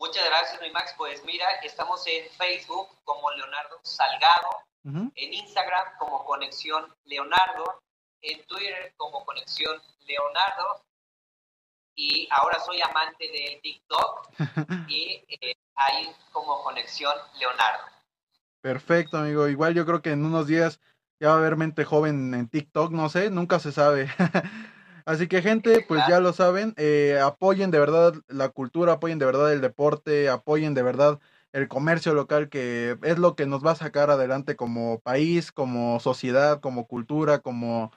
Muchas 0.00 0.24
gracias, 0.24 0.60
mi 0.60 0.70
Max. 0.70 0.94
Pues 0.96 1.24
mira, 1.24 1.46
estamos 1.62 2.04
en 2.06 2.28
Facebook 2.30 2.88
como 3.04 3.30
Leonardo 3.32 3.78
Salgado, 3.82 4.48
en 4.84 5.34
Instagram 5.34 5.86
como 5.98 6.24
Conexión 6.24 6.92
Leonardo, 7.04 7.82
en 8.22 8.42
Twitter 8.46 8.94
como 8.96 9.24
Conexión 9.24 9.80
Leonardo, 10.06 10.82
y 11.98 12.28
ahora 12.30 12.60
soy 12.60 12.80
amante 12.80 13.24
de 13.24 13.60
TikTok 13.60 14.28
y 14.88 15.24
eh, 15.28 15.56
ahí 15.74 16.08
como 16.32 16.62
Conexión 16.62 17.12
Leonardo. 17.40 17.82
Perfecto, 18.60 19.18
amigo. 19.18 19.48
Igual 19.48 19.74
yo 19.74 19.84
creo 19.84 20.00
que 20.00 20.12
en 20.12 20.24
unos 20.24 20.46
días 20.46 20.80
ya 21.18 21.30
va 21.30 21.34
a 21.34 21.38
haber 21.38 21.56
mente 21.56 21.84
joven 21.84 22.34
en 22.34 22.48
TikTok, 22.48 22.92
no 22.92 23.08
sé, 23.08 23.30
nunca 23.30 23.58
se 23.58 23.72
sabe. 23.72 24.08
Así 25.06 25.26
que 25.26 25.42
gente, 25.42 25.84
pues 25.88 26.02
ya 26.08 26.20
lo 26.20 26.32
saben, 26.32 26.74
eh, 26.76 27.18
apoyen 27.20 27.70
de 27.70 27.80
verdad 27.80 28.14
la 28.28 28.50
cultura, 28.50 28.94
apoyen 28.94 29.18
de 29.18 29.26
verdad 29.26 29.52
el 29.52 29.60
deporte, 29.60 30.28
apoyen 30.28 30.74
de 30.74 30.82
verdad 30.82 31.18
el 31.52 31.66
comercio 31.66 32.14
local, 32.14 32.48
que 32.48 32.96
es 33.02 33.18
lo 33.18 33.34
que 33.34 33.46
nos 33.46 33.64
va 33.64 33.72
a 33.72 33.76
sacar 33.76 34.10
adelante 34.10 34.54
como 34.54 35.00
país, 35.00 35.50
como 35.50 35.98
sociedad, 35.98 36.60
como 36.60 36.86
cultura, 36.86 37.38
como, 37.38 37.90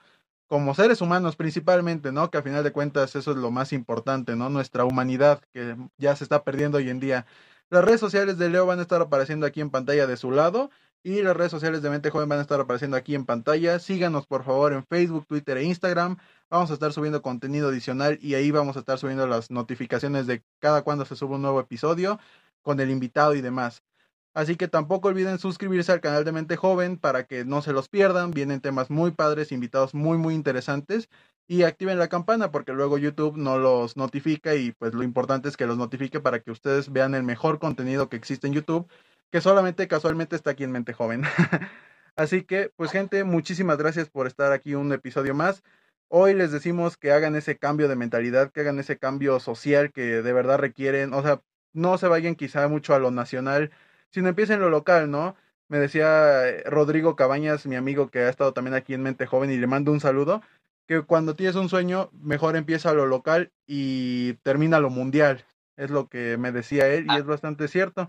como 0.52 0.74
seres 0.74 1.00
humanos 1.00 1.34
principalmente, 1.34 2.12
¿no? 2.12 2.30
Que 2.30 2.36
a 2.36 2.42
final 2.42 2.62
de 2.62 2.72
cuentas 2.72 3.16
eso 3.16 3.30
es 3.30 3.38
lo 3.38 3.50
más 3.50 3.72
importante, 3.72 4.36
¿no? 4.36 4.50
Nuestra 4.50 4.84
humanidad, 4.84 5.40
que 5.54 5.78
ya 5.96 6.14
se 6.14 6.24
está 6.24 6.44
perdiendo 6.44 6.76
hoy 6.76 6.90
en 6.90 7.00
día. 7.00 7.24
Las 7.70 7.82
redes 7.82 8.00
sociales 8.00 8.36
de 8.36 8.50
Leo 8.50 8.66
van 8.66 8.78
a 8.78 8.82
estar 8.82 9.00
apareciendo 9.00 9.46
aquí 9.46 9.62
en 9.62 9.70
pantalla 9.70 10.06
de 10.06 10.18
su 10.18 10.30
lado 10.30 10.68
y 11.02 11.22
las 11.22 11.34
redes 11.34 11.52
sociales 11.52 11.80
de 11.80 11.88
Mente 11.88 12.10
Joven 12.10 12.28
van 12.28 12.38
a 12.38 12.42
estar 12.42 12.60
apareciendo 12.60 12.98
aquí 12.98 13.14
en 13.14 13.24
pantalla. 13.24 13.78
Síganos 13.78 14.26
por 14.26 14.44
favor 14.44 14.74
en 14.74 14.84
Facebook, 14.84 15.26
Twitter 15.26 15.56
e 15.56 15.64
Instagram. 15.64 16.18
Vamos 16.50 16.70
a 16.70 16.74
estar 16.74 16.92
subiendo 16.92 17.22
contenido 17.22 17.70
adicional 17.70 18.18
y 18.20 18.34
ahí 18.34 18.50
vamos 18.50 18.76
a 18.76 18.80
estar 18.80 18.98
subiendo 18.98 19.26
las 19.26 19.50
notificaciones 19.50 20.26
de 20.26 20.44
cada 20.58 20.82
cuando 20.82 21.06
se 21.06 21.16
sube 21.16 21.36
un 21.36 21.40
nuevo 21.40 21.60
episodio 21.60 22.18
con 22.60 22.78
el 22.80 22.90
invitado 22.90 23.34
y 23.34 23.40
demás. 23.40 23.82
Así 24.34 24.56
que 24.56 24.66
tampoco 24.66 25.08
olviden 25.08 25.38
suscribirse 25.38 25.92
al 25.92 26.00
canal 26.00 26.24
de 26.24 26.32
Mente 26.32 26.56
Joven 26.56 26.96
para 26.96 27.24
que 27.24 27.44
no 27.44 27.60
se 27.60 27.72
los 27.72 27.88
pierdan. 27.88 28.30
Vienen 28.30 28.60
temas 28.60 28.90
muy 28.90 29.10
padres, 29.10 29.52
invitados 29.52 29.94
muy, 29.94 30.16
muy 30.16 30.34
interesantes. 30.34 31.08
Y 31.48 31.64
activen 31.64 31.98
la 31.98 32.08
campana 32.08 32.50
porque 32.50 32.72
luego 32.72 32.96
YouTube 32.96 33.36
no 33.36 33.58
los 33.58 33.96
notifica 33.96 34.54
y 34.54 34.72
pues 34.72 34.94
lo 34.94 35.02
importante 35.02 35.48
es 35.48 35.56
que 35.56 35.66
los 35.66 35.76
notifique 35.76 36.20
para 36.20 36.40
que 36.40 36.50
ustedes 36.50 36.90
vean 36.92 37.14
el 37.14 37.24
mejor 37.24 37.58
contenido 37.58 38.08
que 38.08 38.16
existe 38.16 38.46
en 38.46 38.54
YouTube, 38.54 38.88
que 39.30 39.40
solamente 39.40 39.86
casualmente 39.88 40.36
está 40.36 40.52
aquí 40.52 40.64
en 40.64 40.72
Mente 40.72 40.94
Joven. 40.94 41.24
Así 42.16 42.42
que, 42.44 42.70
pues 42.76 42.90
gente, 42.90 43.24
muchísimas 43.24 43.76
gracias 43.76 44.08
por 44.08 44.26
estar 44.26 44.52
aquí 44.52 44.74
un 44.74 44.92
episodio 44.92 45.34
más. 45.34 45.62
Hoy 46.08 46.34
les 46.34 46.52
decimos 46.52 46.96
que 46.96 47.12
hagan 47.12 47.36
ese 47.36 47.58
cambio 47.58 47.88
de 47.88 47.96
mentalidad, 47.96 48.50
que 48.52 48.60
hagan 48.60 48.78
ese 48.78 48.98
cambio 48.98 49.40
social 49.40 49.92
que 49.92 50.22
de 50.22 50.32
verdad 50.32 50.58
requieren. 50.58 51.12
O 51.12 51.22
sea, 51.22 51.42
no 51.72 51.98
se 51.98 52.08
vayan 52.08 52.34
quizá 52.34 52.68
mucho 52.68 52.94
a 52.94 52.98
lo 52.98 53.10
nacional 53.10 53.72
sino 54.12 54.28
empieza 54.28 54.54
en 54.54 54.60
lo 54.60 54.70
local, 54.70 55.10
¿no? 55.10 55.36
Me 55.68 55.78
decía 55.78 56.48
eh, 56.48 56.62
Rodrigo 56.66 57.16
Cabañas, 57.16 57.66
mi 57.66 57.76
amigo 57.76 58.10
que 58.10 58.20
ha 58.20 58.28
estado 58.28 58.52
también 58.52 58.74
aquí 58.74 58.94
en 58.94 59.02
Mente 59.02 59.26
Joven 59.26 59.50
y 59.50 59.56
le 59.56 59.66
mando 59.66 59.90
un 59.90 60.00
saludo, 60.00 60.42
que 60.86 61.02
cuando 61.02 61.34
tienes 61.34 61.56
un 61.56 61.68
sueño, 61.68 62.10
mejor 62.12 62.56
empieza 62.56 62.92
lo 62.92 63.06
local 63.06 63.52
y 63.66 64.34
termina 64.42 64.80
lo 64.80 64.90
mundial. 64.90 65.44
Es 65.76 65.90
lo 65.90 66.08
que 66.08 66.36
me 66.36 66.52
decía 66.52 66.88
él 66.88 67.06
y 67.08 67.16
es 67.16 67.24
bastante 67.24 67.68
cierto. 67.68 68.06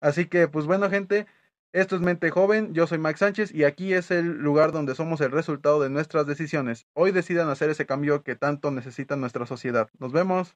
Así 0.00 0.26
que, 0.26 0.48
pues 0.48 0.66
bueno, 0.66 0.88
gente, 0.88 1.26
esto 1.72 1.96
es 1.96 2.02
Mente 2.02 2.30
Joven, 2.30 2.72
yo 2.72 2.86
soy 2.86 2.98
Max 2.98 3.20
Sánchez 3.20 3.54
y 3.54 3.64
aquí 3.64 3.92
es 3.92 4.10
el 4.10 4.38
lugar 4.38 4.72
donde 4.72 4.94
somos 4.94 5.20
el 5.20 5.32
resultado 5.32 5.82
de 5.82 5.90
nuestras 5.90 6.26
decisiones. 6.26 6.86
Hoy 6.94 7.12
decidan 7.12 7.50
hacer 7.50 7.68
ese 7.68 7.84
cambio 7.84 8.22
que 8.22 8.36
tanto 8.36 8.70
necesita 8.70 9.16
nuestra 9.16 9.44
sociedad. 9.44 9.90
Nos 9.98 10.12
vemos. 10.12 10.54